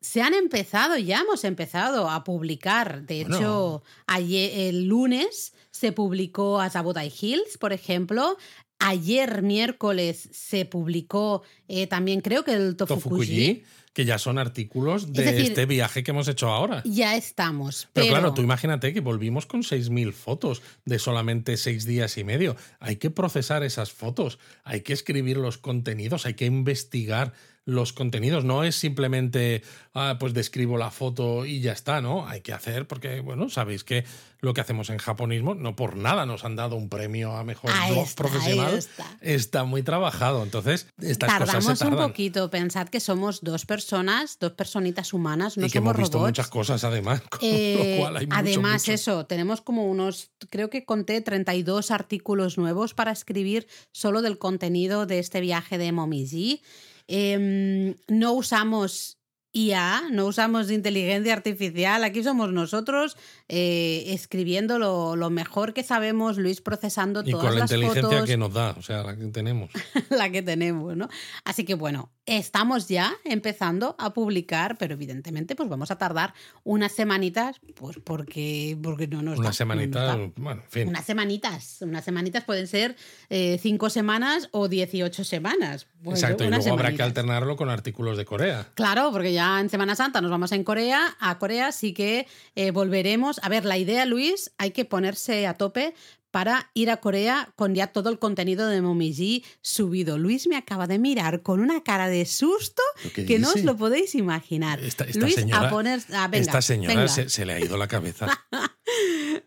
[0.00, 3.02] Se han empezado, ya hemos empezado a publicar.
[3.06, 3.36] De Bueno.
[3.36, 8.36] hecho, ayer, el lunes se publicó Azabutai Hills, por ejemplo.
[8.80, 13.04] Ayer, miércoles, se publicó eh, también, creo que el Tofukuji.
[13.04, 16.82] Tofukuji, que ya son artículos de decir, este viaje que hemos hecho ahora.
[16.84, 17.88] Ya estamos.
[17.92, 22.24] Pero, Pero, claro, tú imagínate que volvimos con 6.000 fotos de solamente 6 días y
[22.24, 22.56] medio.
[22.80, 27.34] Hay que procesar esas fotos, hay que escribir los contenidos, hay que investigar
[27.64, 28.44] los contenidos.
[28.44, 29.62] No es simplemente,
[29.94, 32.26] ah, pues describo la foto y ya está, ¿no?
[32.28, 34.04] Hay que hacer, porque, bueno, sabéis que
[34.40, 37.70] lo que hacemos en japonismo, no por nada nos han dado un premio a mejor
[37.90, 38.80] blog profesional.
[39.20, 39.62] Está.
[39.64, 40.42] muy trabajado.
[40.42, 42.00] Entonces, estas Tardamos cosas se tardan.
[42.00, 42.50] un poquito.
[42.50, 46.30] Pensad que somos dos personas, dos personitas humanas, no y que somos hemos visto robots.
[46.30, 47.20] muchas cosas además.
[47.30, 48.92] Con Eh, lo cual hay mucho, además, mucho.
[48.92, 55.06] eso, tenemos como unos, creo que conté 32 artículos nuevos para escribir solo del contenido
[55.06, 56.62] de este viaje de Momiji.
[57.08, 59.18] Em, no usamos
[59.52, 66.38] IA, no usamos inteligencia artificial, aquí somos nosotros eh, escribiendo lo, lo mejor que sabemos,
[66.38, 69.14] Luis procesando Y todas con la las inteligencia fotos, que nos da, o sea, la
[69.14, 69.70] que tenemos.
[70.10, 71.10] la que tenemos, ¿no?
[71.44, 76.32] Así que bueno, estamos ya empezando a publicar, pero evidentemente pues vamos a tardar
[76.64, 80.88] unas semanitas, pues porque, porque no nos da, Una no bueno, en fin.
[80.88, 82.96] Unas semanitas, unas semanitas pueden ser
[83.28, 85.86] eh, cinco semanas o 18 semanas.
[86.02, 87.06] Pues Exacto, y unas luego habrá que semanitas.
[87.18, 88.68] alternarlo con artículos de Corea.
[88.74, 92.70] Claro, porque ya en Semana Santa nos vamos en Corea, a Corea, así que eh,
[92.70, 93.40] volveremos.
[93.42, 95.94] A ver, la idea, Luis, hay que ponerse a tope
[96.30, 100.18] para ir a Corea con ya todo el contenido de Momiji subido.
[100.18, 103.76] Luis me acaba de mirar con una cara de susto ¿Lo que no os lo
[103.76, 104.80] podéis imaginar.
[104.80, 106.00] Esta, esta Luis, señora, a poner...
[106.14, 108.26] ah, venga, esta señora se, se le ha ido la cabeza.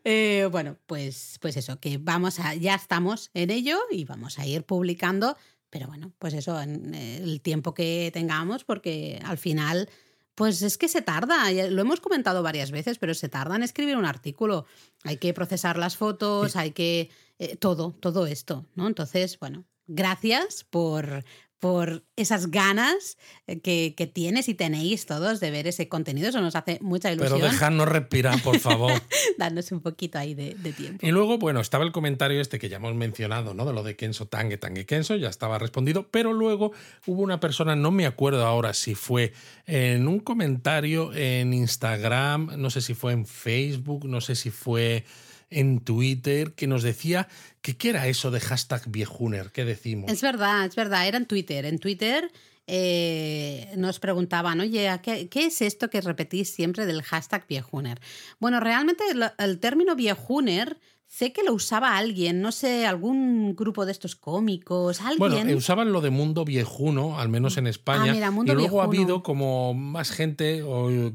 [0.08, 4.46] Eh, bueno, pues, pues eso, que vamos a, ya estamos en ello y vamos a
[4.46, 5.36] ir publicando,
[5.76, 9.90] pero bueno, pues eso, en eh, el tiempo que tengamos, porque al final,
[10.34, 13.98] pues es que se tarda, lo hemos comentado varias veces, pero se tarda en escribir
[13.98, 14.66] un artículo.
[15.04, 17.10] Hay que procesar las fotos, hay que...
[17.40, 18.88] eh, todo, todo esto, ¿no?
[18.88, 21.26] Entonces, bueno, gracias por,
[21.66, 26.30] por esas ganas eh, que, que tienes y tenéis todos de ver ese contenido.
[26.30, 27.40] Eso nos hace mucha ilusión.
[27.40, 28.94] Pero dejadnos respirar, por favor.
[29.40, 31.04] darnos un poquito ahí de, de tiempo.
[31.04, 33.66] Y luego, bueno, estaba el comentario este que ya hemos mencionado, ¿no?
[33.66, 36.72] De lo de Kenso Tange, Tange Kenso, ya estaba respondido, pero luego
[37.08, 39.34] hubo una persona, no me acuerdo ahora si fue
[39.66, 45.04] en un comentario en Instagram, no sé si fue en Facebook, no sé si fue
[45.50, 47.28] en Twitter, que nos decía
[47.62, 50.12] que qué era eso de hashtag viejuner, ¿qué decimos?
[50.12, 51.66] Es verdad, es verdad, era en Twitter.
[51.66, 52.32] En Twitter
[52.68, 58.00] eh, nos preguntaban, oye, ¿a ¿qué, ¿qué es esto que repetís siempre del hashtag viejuner?
[58.40, 60.78] Bueno, realmente el, el término viejuner
[61.08, 65.20] sé que lo usaba alguien, no sé, algún grupo de estos cómicos, alguien.
[65.20, 68.12] Bueno, eh, usaban lo de mundo viejuno, al menos en España.
[68.12, 70.64] Ah, mira, mundo y luego ha habido como más gente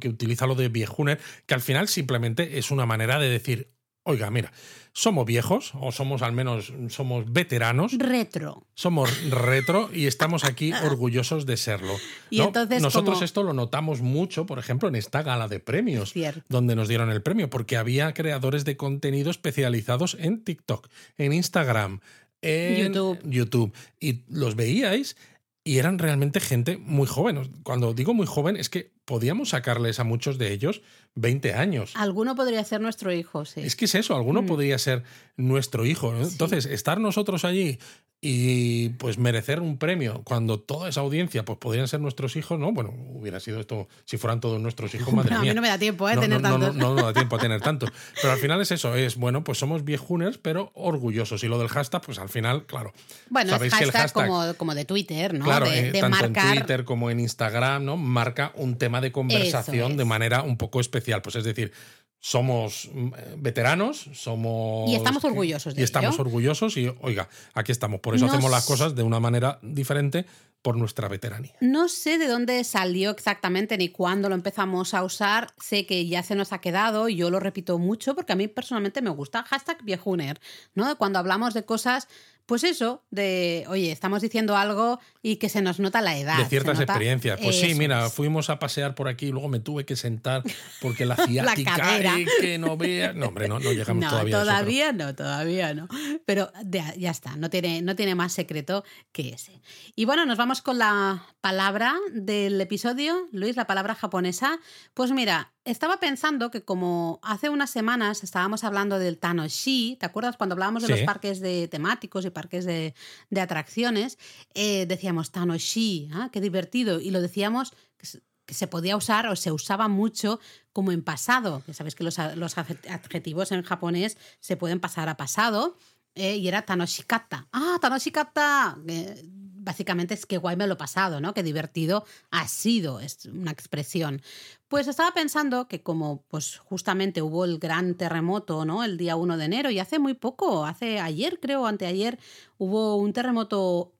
[0.00, 3.72] que utiliza lo de viejuner, que al final simplemente es una manera de decir,
[4.03, 4.53] oiga, mira,
[4.92, 8.66] somos viejos, o somos al menos, somos veteranos, Retro.
[8.74, 11.94] somos retro y estamos aquí orgullosos de serlo.
[12.30, 12.44] Y ¿no?
[12.46, 16.12] entonces, Nosotros como- esto lo notamos mucho, por ejemplo, en esta gala de premios,
[16.48, 20.88] donde nos dieron el premio, porque había creadores de contenido especializados en TikTok,
[21.18, 22.01] en Instagram,
[22.42, 23.18] en YouTube.
[23.24, 23.74] YouTube.
[24.01, 25.16] Y los veíais
[25.62, 27.53] y eran realmente gente muy joven.
[27.62, 30.82] Cuando digo muy joven, es que podíamos sacarles a muchos de ellos
[31.16, 31.90] 20 años.
[31.96, 33.61] Alguno podría ser nuestro hijo, sí.
[33.61, 34.46] Es que es eso, alguno Mm.
[34.46, 35.02] podría ser
[35.36, 36.12] nuestro hijo.
[36.12, 36.24] ¿no?
[36.24, 36.30] Sí.
[36.30, 37.80] Entonces, estar nosotros allí
[38.22, 42.70] y pues merecer un premio cuando toda esa audiencia pues podrían ser nuestros hijos, ¿no?
[42.70, 45.68] Bueno, hubiera sido esto, si fueran todos nuestros hijos, madre No, a mí no me
[45.68, 46.16] da tiempo, ¿eh?
[46.16, 46.76] No, tener no, no, tantos.
[46.76, 47.90] no, no da tiempo a tener tantos.
[48.20, 51.42] Pero al final es eso, es bueno, pues somos viejuners, pero orgullosos.
[51.44, 52.92] Y lo del hashtag, pues al final, claro.
[53.30, 55.44] Bueno, es sabéis que el hashtag, como, como de Twitter, ¿no?
[55.46, 56.46] Claro, de, eh, de tanto marcar.
[56.46, 57.96] en Twitter como en Instagram, ¿no?
[57.96, 59.98] Marca un tema de conversación es.
[59.98, 61.22] de manera un poco especial.
[61.22, 61.72] Pues es decir,
[62.18, 64.90] somos mm, eh, veteranos, somos.
[64.90, 68.01] Y estamos orgullosos de Y estamos orgullosos y, oiga, aquí estamos.
[68.01, 70.26] Por eso Nos- hacemos las cosas de una manera diferente
[70.62, 71.55] por nuestra veteranía.
[71.62, 75.55] No sé de dónde salió exactamente ni cuándo lo empezamos a usar.
[75.59, 78.46] Sé que ya se nos ha quedado y yo lo repito mucho porque a mí
[78.46, 79.42] personalmente me gusta.
[79.44, 80.38] Hashtag viejuner,
[80.74, 80.94] ¿no?
[80.98, 82.09] Cuando hablamos de cosas,
[82.51, 86.36] pues eso, de, oye, estamos diciendo algo y que se nos nota la edad.
[86.36, 87.38] de ciertas nota- experiencias.
[87.40, 88.12] Pues sí, mira, es.
[88.12, 90.42] fuimos a pasear por aquí y luego me tuve que sentar
[90.80, 92.18] porque la ciática cadera.
[92.18, 93.12] y que no vea.
[93.12, 94.36] No, hombre, no, no llegamos No, todavía.
[94.36, 95.88] a eso, pero- todavía no, todavía no.
[96.26, 96.51] Pero
[96.98, 98.82] ya está, no tiene, no tiene más secreto
[99.12, 99.61] que ese.
[99.94, 104.59] Y bueno, nos vamos con la palabra del episodio, Luis, la palabra japonesa.
[104.94, 110.36] Pues mira, estaba pensando que como hace unas semanas estábamos hablando del Tanoshi, ¿te acuerdas
[110.36, 112.94] cuando hablábamos de los parques de temáticos y parques de,
[113.30, 114.18] de atracciones?
[114.54, 116.30] Eh, decíamos Tanoshi, ¿ah?
[116.32, 117.00] qué divertido.
[117.00, 120.40] Y lo decíamos que se- podía usar o se usaba mucho
[120.72, 121.62] como en pasado.
[121.68, 125.76] Ya sabes que los, los adje- adjetivos en japonés se pueden pasar a pasado.
[126.16, 127.46] eh, y era Tanoshikata.
[127.52, 128.76] Ah, Tanoshikata.
[128.88, 129.22] Eh,
[129.62, 131.34] básicamente es que guay me lo he pasado, ¿no?
[131.34, 133.00] Qué divertido ha sido.
[133.00, 134.22] Es una expresión.
[134.68, 138.82] Pues estaba pensando que como pues justamente hubo el gran terremoto, ¿no?
[138.84, 142.18] El día 1 de enero y hace muy poco, hace ayer creo, anteayer,
[142.58, 143.92] hubo un terremoto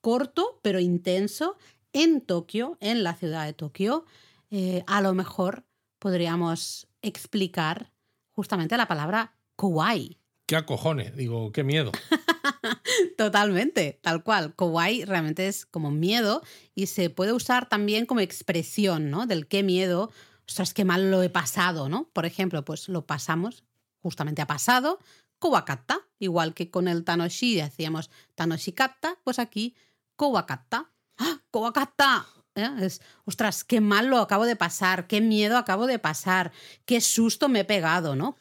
[0.00, 1.56] corto pero intenso
[1.92, 4.04] en Tokio, en la ciudad de Tokio,
[4.50, 5.64] eh, a lo mejor
[5.98, 7.90] podríamos explicar
[8.32, 10.18] justamente la palabra kawaii.
[10.46, 11.16] ¿Qué acojones?
[11.16, 11.92] Digo, qué miedo.
[13.16, 14.54] Totalmente, tal cual.
[14.54, 16.42] Kawaii realmente es como miedo
[16.74, 19.26] y se puede usar también como expresión, ¿no?
[19.26, 20.10] Del qué miedo,
[20.46, 22.08] ostras, qué mal lo he pasado, ¿no?
[22.12, 23.64] Por ejemplo, pues lo pasamos,
[24.02, 24.98] justamente ha pasado,
[25.38, 29.74] kowakatta, igual que con el tanoshi decíamos tanoshikatta, pues aquí
[30.16, 30.90] kowakatta.
[31.18, 31.40] ¡Ah!
[31.50, 32.26] ¡Kowakatta!
[32.58, 32.70] ¿Eh?
[32.80, 36.52] Es, ostras, qué mal lo acabo de pasar, qué miedo acabo de pasar,
[36.84, 38.36] qué susto me he pegado, ¿no?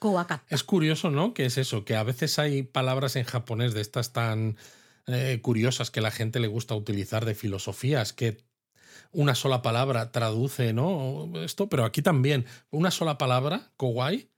[0.49, 1.34] Es curioso, ¿no?
[1.34, 4.57] Que es eso, que a veces hay palabras en japonés de estas tan
[5.07, 8.43] eh, curiosas que la gente le gusta utilizar de filosofías, que
[9.11, 11.32] una sola palabra traduce, ¿no?
[11.36, 14.30] Esto, pero aquí también, una sola palabra, kawaii,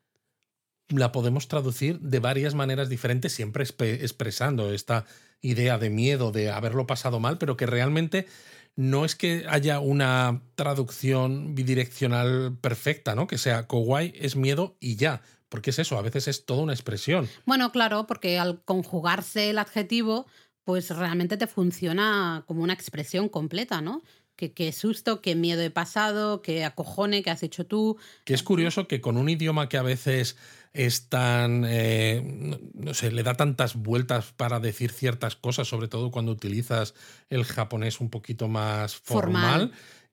[0.89, 5.05] la podemos traducir de varias maneras diferentes, siempre expresando esta
[5.41, 8.27] idea de miedo, de haberlo pasado mal, pero que realmente
[8.75, 13.27] no es que haya una traducción bidireccional perfecta, ¿no?
[13.27, 16.73] Que sea kawaii es miedo y ya, porque es eso, a veces es toda una
[16.73, 17.27] expresión.
[17.45, 20.27] Bueno, claro, porque al conjugarse el adjetivo,
[20.63, 24.03] pues realmente te funciona como una expresión completa, ¿no?
[24.35, 27.97] Que qué susto, qué miedo he pasado, qué acojone que has hecho tú.
[28.23, 30.37] Que es curioso que con un idioma que a veces
[30.73, 36.11] es tan, eh, no sé, le da tantas vueltas para decir ciertas cosas, sobre todo
[36.11, 36.93] cuando utilizas
[37.29, 39.71] el japonés un poquito más formal,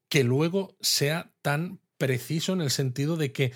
[0.09, 3.53] que luego sea tan preciso en el sentido de que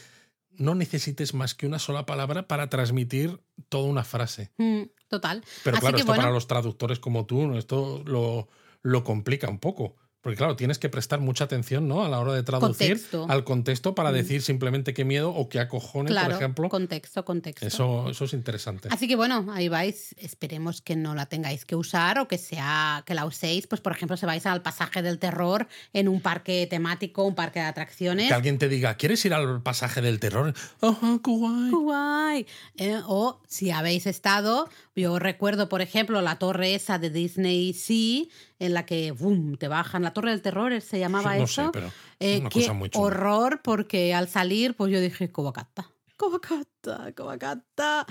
[0.51, 4.51] no necesites más que una sola palabra para transmitir toda una frase.
[4.59, 5.43] Mm, total.
[5.65, 8.49] Pero claro, esto para los traductores como tú, esto lo,
[8.83, 9.97] lo complica un poco.
[10.21, 12.05] Porque claro, tienes que prestar mucha atención ¿no?
[12.05, 14.15] a la hora de traducir al contexto para mm.
[14.15, 16.69] decir simplemente qué miedo o qué acojones, por ejemplo.
[16.69, 17.67] Contexto, contexto.
[17.67, 18.89] Eso, eso es interesante.
[18.91, 20.15] Así que bueno, ahí vais.
[20.19, 23.67] Esperemos que no la tengáis que usar o que sea que la uséis.
[23.67, 27.61] Pues por ejemplo, se vais al pasaje del terror en un parque temático, un parque
[27.61, 28.29] de atracciones.
[28.29, 30.53] Que alguien te diga, ¿quieres ir al pasaje del terror?
[30.83, 31.71] Ajá, guay.
[31.71, 32.47] Guay.
[32.77, 38.27] Eh, o si habéis estado, yo recuerdo, por ejemplo, la torre esa de Disney Sea
[38.61, 40.03] en la que boom, te bajan.
[40.03, 41.65] La Torre del Terror se llamaba no eso.
[41.65, 45.91] Sé, pero eh, qué horror, porque al salir, pues yo dije, Covacata.
[46.17, 48.07] Covacata, Covacata.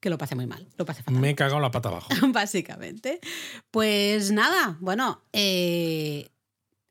[0.00, 1.20] Que lo pasé muy mal, lo pasé fatal.
[1.20, 2.08] Me he cagado la pata abajo.
[2.32, 3.20] Básicamente.
[3.70, 6.30] Pues nada, bueno, eh,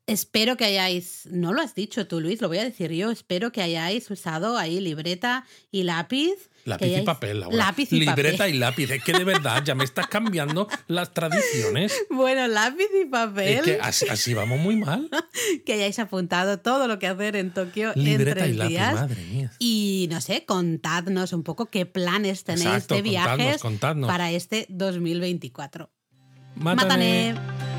[0.05, 3.51] espero que hayáis, no lo has dicho tú, Luis, lo voy a decir yo, espero
[3.51, 8.91] que hayáis usado ahí libreta y lápiz Lápiz y papel, Lápiz y Libreta y lápiz.
[8.91, 11.93] Es que de verdad ya me estás cambiando las tradiciones.
[12.09, 13.59] Bueno, lápiz y papel.
[13.59, 13.79] Es que
[14.09, 15.09] así, vamos muy mal.
[15.65, 19.51] que hayáis apuntado todo lo que hacer en Tokio Libreta en y lápiz, madre mía.
[19.59, 23.61] Y no sé, contadnos un poco qué planes tenéis de viajes
[24.07, 25.89] para este 2024.
[26.55, 27.70] Mátane.